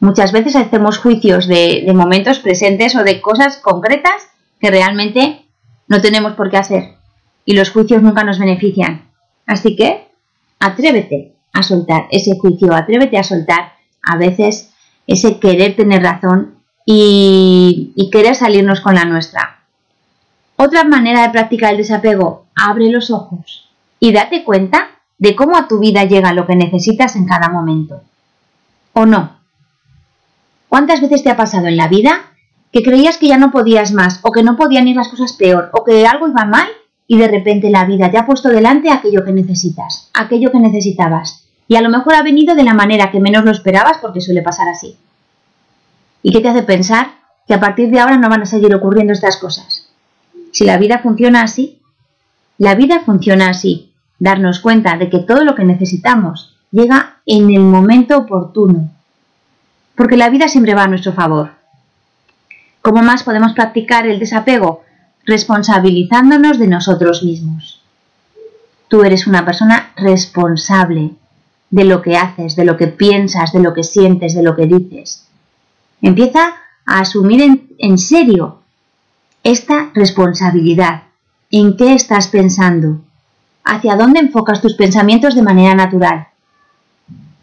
Muchas 0.01 0.33
veces 0.33 0.57
hacemos 0.57 0.99
juicios 0.99 1.47
de, 1.47 1.85
momentos 1.95 2.39
presentes 2.39 2.97
o 2.97 3.05
de 3.05 3.21
cosas 3.21 3.59
concretas 3.59 4.29
que 4.59 4.71
realmente 4.71 5.45
no 5.89 6.01
tenemos 6.01 6.33
por 6.33 6.51
qué 6.51 6.57
hacer. 6.57 6.95
Y 7.45 7.55
los 7.55 7.71
juicios 7.71 8.03
nunca 8.03 8.25
nos 8.25 8.39
benefician. 8.39 9.11
Así 9.47 9.77
que 9.77 10.09
atrévete 10.59 11.35
a 11.53 11.63
soltar 11.63 12.07
ese 12.11 12.39
juicio, 12.39 12.75
atrévete 12.75 13.19
a 13.19 13.25
soltar 13.25 13.73
a 14.03 14.17
veces 14.17 14.73
ese 15.07 15.39
querer 15.39 15.77
tener 15.77 16.03
razón 16.03 16.61
y, 16.87 18.09
querer 18.11 18.35
salirnos 18.35 18.81
con 18.81 18.95
la 18.95 19.05
nuestra. 19.05 19.65
Otra 20.57 20.85
manera 20.85 21.23
de 21.23 21.31
practicar 21.31 21.73
el 21.73 21.79
desapego, 21.79 22.47
abre 22.55 22.91
los 22.91 23.11
ojos 23.11 23.69
y 23.99 24.13
date 24.13 24.45
cuenta 24.45 25.00
de 25.21 25.37
cómo 25.37 25.57
a 25.57 25.69
tu 25.69 25.79
vida 25.79 26.05
llega 26.05 26.33
lo 26.33 26.47
que 26.47 26.57
necesitas 26.57 27.15
en 27.15 27.27
cada 27.27 27.51
momento. 27.51 28.03
¿O 28.95 29.07
no? 29.07 29.37
¿Cuántas 30.69 31.01
veces 31.01 31.23
te 31.23 31.31
ha 31.31 31.37
pasado 31.37 31.67
en 31.67 31.77
la 31.77 31.89
vida 31.89 32.23
que 32.73 32.83
creías 32.83 33.19
que 33.19 33.29
ya 33.29 33.37
no 33.37 33.51
podías 33.51 33.93
más, 33.93 34.21
o 34.23 34.33
que 34.33 34.43
no 34.43 34.57
podían 34.57 34.89
ir 34.89 34.97
las 34.97 35.09
cosas 35.09 35.33
peor, 35.35 35.71
o 35.73 35.85
que 35.85 36.07
algo 36.07 36.29
iba 36.29 36.45
mal 36.45 36.69
y 37.07 37.19
de 37.19 37.29
repente 37.29 37.69
la 37.69 37.85
vida 37.85 38.11
te 38.11 38.17
ha 38.17 38.27
puesto 38.27 38.49
delante 38.49 38.91
aquello 38.91 39.25
que 39.25 39.33
necesitas, 39.33 40.09
aquello 40.15 40.51
que 40.51 40.61
necesitabas. 40.61 41.45
Y 41.69 41.77
a 41.77 41.83
lo 41.83 41.91
mejor 41.91 42.15
ha 42.15 42.23
venido 42.23 42.55
de 42.55 42.65
la 42.65 42.75
manera 42.75 43.11
que 43.11 43.21
menos 43.21 43.45
lo 43.45 43.51
esperabas 43.51 43.99
porque 44.01 44.21
suele 44.21 44.43
pasar 44.43 44.69
así. 44.69 44.97
¿Y 46.23 46.33
qué 46.33 46.41
te 46.41 46.49
hace 46.49 46.63
pensar 46.63 47.09
que 47.47 47.55
a 47.55 47.61
partir 47.61 47.91
de 47.91 48.01
ahora 48.01 48.17
no 48.17 48.29
van 48.29 48.43
a 48.43 48.47
seguir 48.47 48.75
ocurriendo 48.75 49.13
estas 49.13 49.37
cosas? 49.37 49.89
Si 50.53 50.65
la 50.65 50.79
vida 50.79 51.01
funciona 51.01 51.43
así, 51.43 51.81
la 52.59 52.75
vida 52.75 53.01
funciona 53.01 53.51
así, 53.51 53.90
darnos 54.21 54.61
cuenta 54.61 54.97
de 54.97 55.11
que 55.11 55.19
todo 55.19 55.43
lo 55.43 55.57
que 55.57 55.65
necesitamos 55.65 56.55
llega 56.71 57.17
en 57.27 57.51
el 57.51 57.63
momento 57.63 58.17
oportuno, 58.17 58.89
porque 59.97 60.17
la 60.17 60.31
vida 60.31 60.47
siempre 60.47 60.75
va 60.75 60.85
a 60.85 60.89
nuestro 60.89 61.13
favor. 61.13 61.51
¿Cómo 62.81 63.03
más 63.03 63.25
podemos 63.25 63.53
practicar 63.53 64.07
el 64.07 64.21
desapego? 64.21 64.85
responsabilizándonos 65.25 66.59
de 66.59 66.67
nosotros 66.67 67.23
mismos. 67.23 67.81
tú 68.89 69.05
eres 69.05 69.29
una 69.29 69.45
persona 69.45 69.93
responsable 69.97 71.13
de 71.71 71.85
lo 71.85 72.03
que 72.03 72.17
haces, 72.17 72.57
de 72.57 72.65
lo 72.65 72.77
que 72.77 72.89
piensas, 72.89 73.53
de 73.53 73.61
lo 73.61 73.73
que 73.73 73.85
sientes, 73.85 74.35
de 74.35 74.43
lo 74.43 74.57
que 74.57 74.67
dices. 74.67 75.29
Empieza 76.03 76.55
a 76.85 76.99
asumir 76.99 77.69
en, 77.79 77.99
serio 77.99 78.63
esta 79.45 79.93
responsabilidad. 79.95 81.05
¿En 81.53 81.77
qué 81.77 81.95
estás 81.95 82.27
pensando? 82.27 83.01
¿Hacia 83.65 83.97
dónde 83.97 84.21
enfocas 84.21 84.61
tus 84.61 84.75
pensamientos 84.75 85.35
de 85.35 85.43
manera 85.43 85.75
natural? 85.75 86.29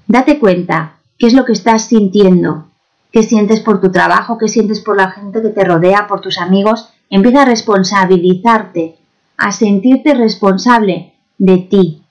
Date 0.08 0.40
cuenta 0.40 0.94
qué 1.18 1.28
es 1.28 1.34
lo 1.34 1.46
que 1.46 1.54
estás 1.54 1.86
sintiendo, 1.86 2.68
qué 3.12 3.24
sientes 3.24 3.60
por 3.60 3.82
tu 3.82 3.92
trabajo, 3.92 4.38
qué 4.38 4.48
sientes 4.48 4.80
por 4.82 4.98
la 4.98 5.12
gente 5.12 5.42
que 5.42 5.50
te 5.50 5.64
rodea, 5.64 6.08
por 6.08 6.22
tus 6.22 6.38
amigos. 6.38 6.90
Empieza 7.10 7.44
a 7.44 7.46
responsabilizarte, 7.46 8.96
a 9.38 9.52
sentirte 9.52 10.14
responsable 10.14 11.14
de 11.38 11.58
ti, 11.58 12.04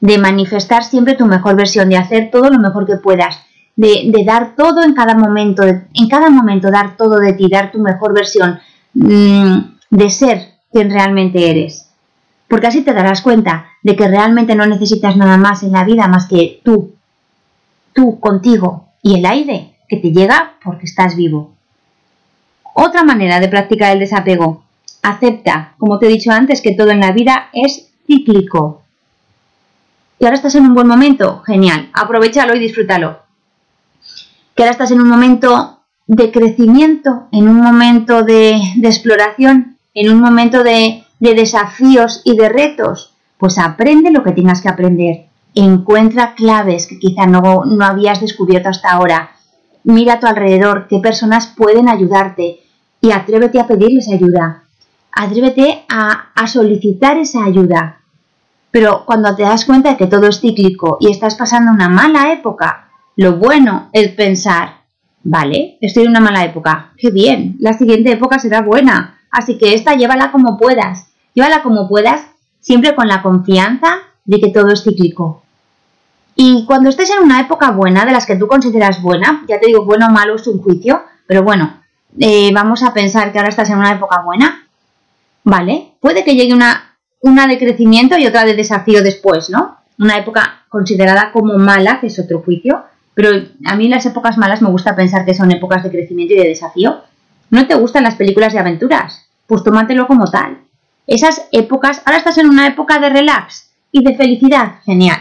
de 0.00 0.18
manifestar 0.18 0.82
siempre 0.82 1.14
tu 1.14 1.26
mejor 1.26 1.56
versión, 1.56 1.88
de 1.88 1.96
hacer 1.96 2.30
todo 2.30 2.50
lo 2.50 2.58
mejor 2.58 2.86
que 2.86 2.96
puedas, 2.96 3.38
de, 3.76 4.12
dar 4.26 4.54
todo 4.56 4.82
en 4.82 4.94
cada 4.94 5.14
momento, 5.14 5.62
en 5.62 6.08
cada 6.08 6.28
momento 6.28 6.70
dar 6.70 6.96
todo 6.96 7.18
de 7.18 7.32
ti, 7.34 7.48
dar 7.48 7.70
tu 7.70 7.78
mejor 7.78 8.12
versión, 8.12 8.58
mm, 8.94 9.58
de 9.90 10.10
ser 10.10 10.54
quien 10.70 10.90
realmente 10.90 11.50
eres. 11.50 11.91
Porque 12.52 12.66
así 12.66 12.82
te 12.82 12.92
darás 12.92 13.22
cuenta 13.22 13.68
de 13.82 13.96
que 13.96 14.06
realmente 14.06 14.54
no 14.54 14.66
necesitas 14.66 15.16
nada 15.16 15.38
más 15.38 15.62
en 15.62 15.72
la 15.72 15.84
vida 15.84 16.06
más 16.06 16.26
que 16.26 16.60
tú, 16.62 16.92
tú 17.94 18.20
contigo 18.20 18.88
y 19.00 19.14
el 19.18 19.24
aire 19.24 19.76
que 19.88 19.96
te 19.96 20.12
llega 20.12 20.56
porque 20.62 20.84
estás 20.84 21.16
vivo. 21.16 21.54
Otra 22.74 23.04
manera 23.04 23.40
de 23.40 23.48
practicar 23.48 23.94
el 23.94 24.00
desapego. 24.00 24.64
Acepta, 25.02 25.76
como 25.78 25.98
te 25.98 26.04
he 26.04 26.10
dicho 26.10 26.30
antes, 26.30 26.60
que 26.60 26.74
todo 26.74 26.90
en 26.90 27.00
la 27.00 27.12
vida 27.12 27.48
es 27.54 27.88
cíclico. 28.06 28.82
Y 30.18 30.26
ahora 30.26 30.36
estás 30.36 30.54
en 30.54 30.66
un 30.66 30.74
buen 30.74 30.88
momento, 30.88 31.40
genial, 31.46 31.88
aprovechalo 31.94 32.54
y 32.54 32.58
disfrútalo. 32.58 33.20
Que 34.54 34.64
ahora 34.64 34.72
estás 34.72 34.90
en 34.90 35.00
un 35.00 35.08
momento 35.08 35.80
de 36.06 36.30
crecimiento, 36.30 37.28
en 37.32 37.48
un 37.48 37.62
momento 37.62 38.24
de, 38.24 38.60
exploración, 38.82 39.78
en 39.94 40.12
un 40.12 40.20
momento 40.20 40.62
de, 40.62 41.01
de 41.22 41.34
desafíos 41.34 42.20
y 42.24 42.36
de 42.36 42.48
retos, 42.48 43.14
pues 43.38 43.58
aprende 43.58 44.10
lo 44.10 44.22
que 44.22 44.32
tengas 44.32 44.60
que 44.60 44.68
aprender 44.68 45.26
encuentra 45.54 46.34
claves 46.34 46.86
que 46.86 46.98
quizá 46.98 47.26
no, 47.26 47.64
no 47.64 47.84
habías 47.84 48.20
descubierto 48.20 48.68
hasta 48.68 48.90
ahora. 48.90 49.32
Mira 49.84 50.14
a 50.14 50.20
tu 50.20 50.26
alrededor 50.26 50.86
qué 50.88 50.98
personas 50.98 51.46
pueden 51.46 51.88
ayudarte 51.88 52.60
y 53.00 53.12
atrévete 53.12 53.60
a 53.60 53.66
pedirles 53.66 54.08
ayuda. 54.08 54.64
Atrévete 55.12 55.84
a, 55.88 56.30
a 56.34 56.46
solicitar 56.46 57.18
esa 57.18 57.44
ayuda. 57.44 58.00
Pero 58.70 59.04
cuando 59.04 59.34
te 59.36 59.42
das 59.42 59.66
cuenta 59.66 59.90
de 59.90 59.96
que 59.96 60.06
todo 60.06 60.26
es 60.28 60.40
cíclico 60.40 60.96
y 61.00 61.10
estás 61.10 61.34
pasando 61.34 61.72
una 61.72 61.88
mala 61.88 62.32
época, 62.32 62.88
lo 63.16 63.36
bueno 63.36 63.90
es 63.92 64.08
pensar, 64.12 64.76
vale, 65.22 65.76
estoy 65.82 66.04
en 66.04 66.10
una 66.10 66.20
mala 66.20 66.44
época, 66.44 66.92
qué 66.96 67.10
bien, 67.10 67.56
la 67.58 67.74
siguiente 67.74 68.12
época 68.12 68.38
será 68.38 68.62
buena, 68.62 69.18
así 69.30 69.58
que 69.58 69.74
esta 69.74 69.94
llévala 69.94 70.32
como 70.32 70.56
puedas, 70.56 71.11
llévala 71.34 71.62
como 71.62 71.88
puedas, 71.88 72.22
siempre 72.60 72.94
con 72.94 73.08
la 73.08 73.22
confianza 73.22 73.98
de 74.24 74.40
que 74.40 74.50
todo 74.50 74.70
es 74.70 74.82
cíclico. 74.82 75.42
Y 76.34 76.64
cuando 76.66 76.88
estés 76.88 77.10
en 77.10 77.22
una 77.24 77.40
época 77.40 77.70
buena, 77.70 78.04
de 78.04 78.12
las 78.12 78.26
que 78.26 78.36
tú 78.36 78.46
consideras 78.46 79.02
buena, 79.02 79.44
ya 79.48 79.60
te 79.60 79.66
digo, 79.66 79.84
bueno 79.84 80.06
o 80.06 80.10
malo 80.10 80.36
es 80.36 80.46
un 80.46 80.62
juicio, 80.62 81.02
pero 81.26 81.42
bueno, 81.42 81.82
eh, 82.18 82.50
vamos 82.52 82.82
a 82.82 82.94
pensar 82.94 83.32
que 83.32 83.38
ahora 83.38 83.50
estás 83.50 83.70
en 83.70 83.78
una 83.78 83.92
época 83.92 84.22
buena, 84.22 84.66
¿vale? 85.44 85.92
Puede 86.00 86.24
que 86.24 86.34
llegue 86.34 86.54
una, 86.54 86.96
una 87.20 87.46
de 87.46 87.58
crecimiento 87.58 88.16
y 88.18 88.26
otra 88.26 88.44
de 88.44 88.54
desafío 88.54 89.02
después, 89.02 89.50
¿no? 89.50 89.78
Una 89.98 90.18
época 90.18 90.64
considerada 90.68 91.32
como 91.32 91.58
mala, 91.58 92.00
que 92.00 92.06
es 92.06 92.18
otro 92.18 92.40
juicio, 92.40 92.84
pero 93.14 93.30
a 93.66 93.76
mí 93.76 93.88
las 93.88 94.06
épocas 94.06 94.38
malas 94.38 94.62
me 94.62 94.70
gusta 94.70 94.96
pensar 94.96 95.24
que 95.24 95.34
son 95.34 95.52
épocas 95.52 95.82
de 95.82 95.90
crecimiento 95.90 96.34
y 96.34 96.38
de 96.38 96.48
desafío. 96.48 97.02
¿No 97.50 97.66
te 97.66 97.74
gustan 97.74 98.04
las 98.04 98.14
películas 98.14 98.54
de 98.54 98.58
aventuras? 98.58 99.26
Pues 99.46 99.62
tómatelo 99.62 100.06
como 100.06 100.24
tal. 100.30 100.58
Esas 101.06 101.48
épocas, 101.52 102.02
ahora 102.04 102.18
estás 102.18 102.38
en 102.38 102.48
una 102.48 102.66
época 102.66 102.98
de 102.98 103.10
relax, 103.10 103.72
y 103.92 104.02
de 104.02 104.14
felicidad, 104.16 104.80
genial. 104.84 105.18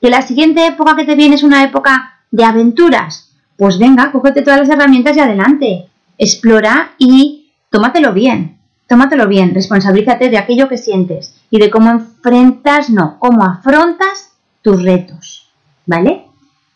Que 0.00 0.10
la 0.10 0.22
siguiente 0.22 0.66
época 0.66 0.96
que 0.96 1.04
te 1.04 1.14
viene 1.14 1.36
es 1.36 1.42
una 1.42 1.62
época 1.62 2.20
de 2.30 2.44
aventuras, 2.44 3.30
pues 3.56 3.78
venga, 3.78 4.10
cógete 4.10 4.42
todas 4.42 4.60
las 4.60 4.70
herramientas 4.70 5.16
y 5.16 5.20
adelante. 5.20 5.88
Explora 6.18 6.92
y 6.98 7.52
tómatelo 7.70 8.12
bien, 8.12 8.58
tómatelo 8.88 9.28
bien, 9.28 9.54
responsabilízate 9.54 10.30
de 10.30 10.38
aquello 10.38 10.68
que 10.68 10.78
sientes 10.78 11.36
y 11.50 11.58
de 11.58 11.70
cómo 11.70 11.90
enfrentas, 11.90 12.90
no, 12.90 13.18
cómo 13.18 13.44
afrontas 13.44 14.32
tus 14.62 14.82
retos, 14.82 15.50
¿vale? 15.86 16.24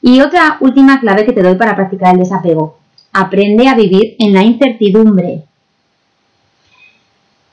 Y 0.02 0.20
otra 0.20 0.58
última 0.60 1.00
clave 1.00 1.24
que 1.24 1.32
te 1.32 1.42
doy 1.42 1.56
para 1.56 1.74
practicar 1.74 2.12
el 2.12 2.20
desapego. 2.20 2.78
Aprende 3.12 3.68
a 3.68 3.74
vivir 3.74 4.14
en 4.18 4.34
la 4.34 4.42
incertidumbre. 4.42 5.44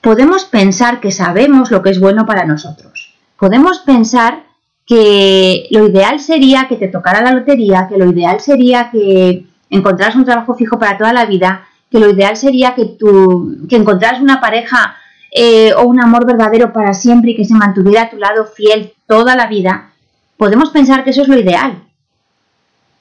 Podemos 0.04 0.44
pensar 0.44 1.00
que 1.00 1.12
sabemos 1.12 1.72
lo 1.72 1.82
que 1.82 1.90
es 1.90 2.02
bueno 2.02 2.26
para 2.26 2.44
nosotros, 2.44 3.16
podemos 3.38 3.80
pensar 3.80 4.44
que 4.86 5.66
lo 5.72 5.88
ideal 5.88 6.20
sería 6.20 6.68
que 6.68 6.76
te 6.76 6.90
tocara 6.90 7.22
la 7.22 7.32
lotería, 7.32 7.88
que 7.88 7.98
lo 7.98 8.12
ideal 8.12 8.42
sería 8.42 8.90
que 8.92 9.46
encontraras 9.70 10.18
un 10.18 10.26
trabajo 10.26 10.56
fijo 10.56 10.78
para 10.78 10.98
toda 10.98 11.14
la 11.14 11.26
vida, 11.26 11.64
que 11.90 12.00
lo 12.00 12.10
ideal 12.10 12.36
sería 12.36 12.76
que, 12.76 12.84
tú, 12.84 13.66
que 13.70 13.78
encontraras 13.78 14.20
una 14.20 14.42
pareja 14.42 14.98
eh, 15.32 15.72
o 15.74 15.84
un 15.84 16.02
amor 16.02 16.26
verdadero 16.26 16.74
para 16.74 16.94
siempre 16.94 17.32
y 17.32 17.38
que 17.38 17.46
se 17.46 17.54
mantuviera 17.54 18.02
a 18.02 18.10
tu 18.10 18.18
lado 18.18 18.46
fiel 18.46 18.92
toda 19.08 19.38
la 19.38 19.48
vida, 19.48 19.94
podemos 20.36 20.72
pensar 20.72 21.06
que 21.06 21.12
eso 21.12 21.22
es 21.22 21.30
lo 21.30 21.40
ideal. 21.40 21.82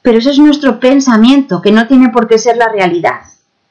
Pero 0.02 0.18
eso 0.18 0.30
es 0.30 0.38
nuestro 0.38 0.78
pensamiento, 0.78 1.60
que 1.62 1.72
no 1.72 1.88
tiene 1.88 2.10
por 2.10 2.28
qué 2.28 2.38
ser 2.38 2.58
la 2.58 2.68
realidad. 2.68 3.22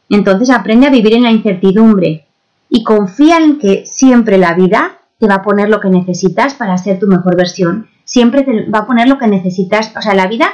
Entonces 0.10 0.50
aprende 0.50 0.88
a 0.88 0.91
vivir 0.91 1.13
en 1.13 1.24
la 1.24 1.32
incertidumbre 1.32 2.28
y 2.73 2.84
confía 2.84 3.38
en 3.38 3.60
que 3.60 3.86
siempre 3.86 4.38
la 4.38 4.53
vida 4.53 4.97
te 5.19 5.27
va 5.27 5.36
a 5.36 5.41
poner 5.43 5.67
lo 5.69 5.81
que 5.81 5.89
necesitas 5.89 6.53
para 6.53 6.77
ser 6.77 6.99
tu 6.99 7.05
mejor 7.05 7.36
versión. 7.36 7.89
Siempre 8.05 8.43
te 8.43 8.69
va 8.69 8.79
a 8.79 8.88
poner 8.88 9.10
lo 9.10 9.19
que 9.19 9.27
necesitas. 9.27 9.91
O 9.95 10.01
sea, 10.01 10.15
la 10.15 10.27
vida, 10.27 10.53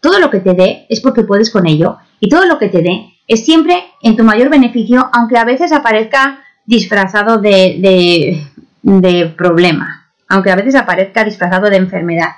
todo 0.00 0.18
lo 0.18 0.30
que 0.30 0.40
te 0.40 0.54
dé 0.54 0.86
es 0.88 1.02
porque 1.02 1.24
puedes 1.24 1.50
con 1.50 1.66
ello. 1.66 1.98
Y 2.20 2.30
todo 2.30 2.46
lo 2.46 2.58
que 2.58 2.70
te 2.70 2.80
dé 2.80 3.10
es 3.28 3.44
siempre 3.44 3.84
en 4.02 4.16
tu 4.16 4.24
mayor 4.24 4.48
beneficio, 4.48 5.10
aunque 5.12 5.36
a 5.36 5.44
veces 5.44 5.70
aparezca 5.72 6.40
disfrazado 6.64 7.36
de, 7.36 8.40
de, 8.82 9.26
problema. 9.36 10.06
Aunque 10.26 10.50
a 10.50 10.56
veces 10.56 10.74
aparezca 10.74 11.22
disfrazado 11.22 11.68
de 11.68 11.76
enfermedad. 11.76 12.30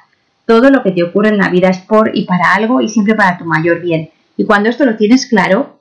Todo 0.45 0.71
lo 0.71 0.83
que 0.83 0.91
te 0.91 1.05
ocurre 1.05 1.29
en 1.29 1.39
la 1.39 1.51
vida 1.51 1.69
es 1.69 1.79
por 1.79 2.11
y 2.17 2.25
para 2.25 2.53
algo 2.55 2.81
y 2.81 2.89
siempre 2.89 3.15
para 3.15 3.39
tu 3.39 3.45
mayor 3.45 3.81
bien. 3.81 4.11
Y 4.37 4.45
cuando 4.45 4.69
esto 4.69 4.85
lo 4.85 4.97
tienes 4.97 5.27
claro, 5.27 5.80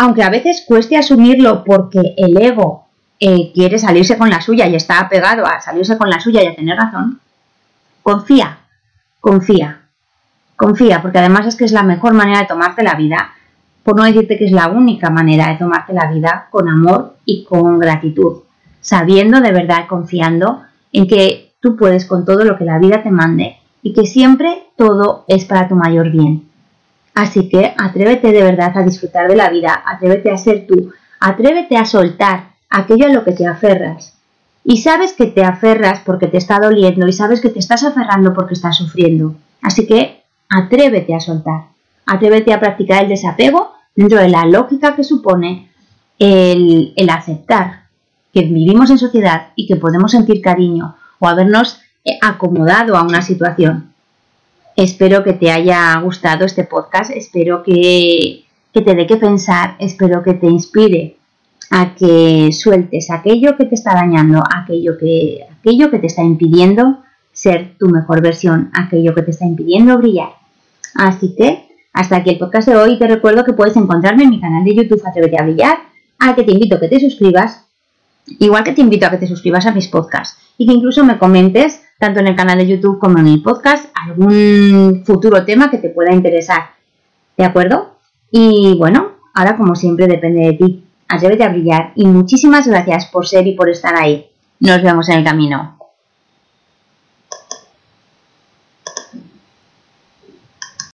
aunque 0.00 0.22
a 0.22 0.30
veces 0.30 0.64
cueste 0.66 0.96
asumirlo 0.96 1.62
porque 1.62 2.14
el 2.16 2.34
ego 2.40 2.86
eh, 3.20 3.52
quiere 3.52 3.78
salirse 3.78 4.16
con 4.16 4.30
la 4.30 4.40
suya 4.40 4.66
y 4.66 4.74
está 4.74 4.98
apegado 4.98 5.44
a 5.44 5.60
salirse 5.60 5.98
con 5.98 6.08
la 6.08 6.18
suya 6.18 6.42
y 6.42 6.46
a 6.46 6.56
tener 6.56 6.74
razón, 6.74 7.20
confía, 8.02 8.60
confía, 9.20 9.82
confía, 10.56 11.02
porque 11.02 11.18
además 11.18 11.48
es 11.48 11.56
que 11.56 11.66
es 11.66 11.72
la 11.72 11.82
mejor 11.82 12.14
manera 12.14 12.38
de 12.38 12.46
tomarte 12.46 12.82
la 12.82 12.94
vida, 12.94 13.32
por 13.82 13.94
no 13.94 14.04
decirte 14.04 14.38
que 14.38 14.46
es 14.46 14.52
la 14.52 14.68
única 14.68 15.10
manera 15.10 15.48
de 15.48 15.58
tomarte 15.58 15.92
la 15.92 16.10
vida 16.10 16.48
con 16.50 16.70
amor 16.70 17.16
y 17.26 17.44
con 17.44 17.78
gratitud, 17.78 18.44
sabiendo 18.80 19.42
de 19.42 19.52
verdad, 19.52 19.86
confiando 19.86 20.62
en 20.94 21.08
que 21.08 21.52
tú 21.60 21.76
puedes 21.76 22.06
con 22.06 22.24
todo 22.24 22.44
lo 22.44 22.56
que 22.56 22.64
la 22.64 22.78
vida 22.78 23.02
te 23.02 23.10
mande 23.10 23.58
y 23.82 23.92
que 23.92 24.06
siempre 24.06 24.62
todo 24.76 25.26
es 25.28 25.44
para 25.44 25.68
tu 25.68 25.74
mayor 25.74 26.10
bien. 26.10 26.49
Así 27.14 27.48
que 27.48 27.74
atrévete 27.76 28.32
de 28.32 28.42
verdad 28.42 28.76
a 28.76 28.82
disfrutar 28.82 29.28
de 29.28 29.36
la 29.36 29.50
vida, 29.50 29.82
atrévete 29.84 30.30
a 30.30 30.38
ser 30.38 30.66
tú, 30.66 30.92
atrévete 31.18 31.76
a 31.76 31.84
soltar, 31.84 32.50
aquello 32.68 33.06
a 33.06 33.12
lo 33.12 33.24
que 33.24 33.32
te 33.32 33.46
aferras. 33.46 34.14
Y 34.62 34.78
sabes 34.78 35.12
que 35.14 35.26
te 35.26 35.42
aferras 35.42 36.00
porque 36.04 36.26
te 36.26 36.36
está 36.36 36.60
doliendo 36.60 37.08
y 37.08 37.12
sabes 37.12 37.40
que 37.40 37.48
te 37.48 37.58
estás 37.58 37.82
aferrando 37.82 38.32
porque 38.34 38.54
estás 38.54 38.76
sufriendo. 38.76 39.34
Así 39.62 39.86
que 39.86 40.22
atrévete 40.48 41.14
a 41.14 41.20
soltar, 41.20 41.64
atrévete 42.06 42.52
a 42.52 42.60
practicar 42.60 43.02
el 43.02 43.08
desapego 43.08 43.72
dentro 43.94 44.18
de 44.18 44.28
la 44.28 44.46
lógica 44.46 44.94
que 44.94 45.04
supone 45.04 45.70
el, 46.18 46.92
el 46.96 47.10
aceptar 47.10 47.80
que 48.32 48.42
vivimos 48.42 48.90
en 48.90 48.98
sociedad 48.98 49.48
y 49.56 49.66
que 49.66 49.76
podemos 49.76 50.12
sentir 50.12 50.40
cariño 50.40 50.96
o 51.18 51.28
habernos 51.28 51.80
eh, 52.04 52.18
acomodado 52.22 52.96
a 52.96 53.02
una 53.02 53.22
situación. 53.22 53.89
Espero 54.76 55.22
que 55.24 55.32
te 55.32 55.50
haya 55.50 55.98
gustado 56.00 56.44
este 56.44 56.64
podcast, 56.64 57.10
espero 57.10 57.62
que, 57.62 58.44
que 58.72 58.80
te 58.80 58.94
dé 58.94 59.06
que 59.06 59.16
pensar, 59.16 59.76
espero 59.78 60.22
que 60.22 60.34
te 60.34 60.46
inspire 60.46 61.16
a 61.70 61.94
que 61.94 62.50
sueltes 62.52 63.10
aquello 63.10 63.56
que 63.56 63.66
te 63.66 63.74
está 63.74 63.94
dañando, 63.94 64.42
aquello 64.54 64.96
que, 64.98 65.46
aquello 65.58 65.90
que 65.90 65.98
te 65.98 66.06
está 66.06 66.22
impidiendo 66.22 66.98
ser 67.32 67.76
tu 67.78 67.88
mejor 67.88 68.22
versión, 68.22 68.70
aquello 68.74 69.14
que 69.14 69.22
te 69.22 69.30
está 69.30 69.44
impidiendo 69.44 69.96
brillar. 69.98 70.30
Así 70.94 71.34
que 71.36 71.70
hasta 71.92 72.16
aquí 72.16 72.30
el 72.30 72.38
podcast 72.38 72.68
de 72.68 72.76
hoy. 72.76 72.98
Te 72.98 73.06
recuerdo 73.06 73.44
que 73.44 73.52
puedes 73.52 73.76
encontrarme 73.76 74.24
en 74.24 74.30
mi 74.30 74.40
canal 74.40 74.64
de 74.64 74.74
YouTube 74.74 75.02
Atrévete 75.04 75.36
a 75.40 75.44
Brillar, 75.44 75.78
al 76.18 76.34
que 76.34 76.44
te 76.44 76.52
invito 76.52 76.76
a 76.76 76.80
que 76.80 76.88
te 76.88 77.00
suscribas, 77.00 77.66
igual 78.38 78.64
que 78.64 78.72
te 78.72 78.80
invito 78.80 79.06
a 79.06 79.10
que 79.10 79.18
te 79.18 79.26
suscribas 79.26 79.66
a 79.66 79.72
mis 79.72 79.88
podcasts. 79.88 80.38
y 80.58 80.66
que 80.66 80.74
incluso 80.74 81.04
me 81.04 81.18
comentes, 81.18 81.82
tanto 82.00 82.18
en 82.18 82.28
el 82.28 82.34
canal 82.34 82.58
de 82.58 82.66
YouTube 82.66 82.98
como 82.98 83.18
en 83.18 83.28
el 83.28 83.42
podcast, 83.42 83.90
algún 83.94 85.04
futuro 85.04 85.44
tema 85.44 85.70
que 85.70 85.76
te 85.76 85.90
pueda 85.90 86.14
interesar. 86.14 86.70
¿De 87.36 87.44
acuerdo? 87.44 87.98
Y 88.30 88.74
bueno, 88.78 89.12
ahora 89.34 89.56
como 89.56 89.74
siempre 89.74 90.06
depende 90.06 90.46
de 90.46 90.52
ti. 90.54 90.84
Atrévete 91.08 91.44
a 91.44 91.50
brillar 91.50 91.92
y 91.94 92.06
muchísimas 92.06 92.66
gracias 92.66 93.06
por 93.06 93.26
ser 93.26 93.46
y 93.46 93.54
por 93.54 93.68
estar 93.68 93.94
ahí. 93.94 94.30
Nos 94.60 94.82
vemos 94.82 95.10
en 95.10 95.18
el 95.18 95.24
camino. 95.24 95.79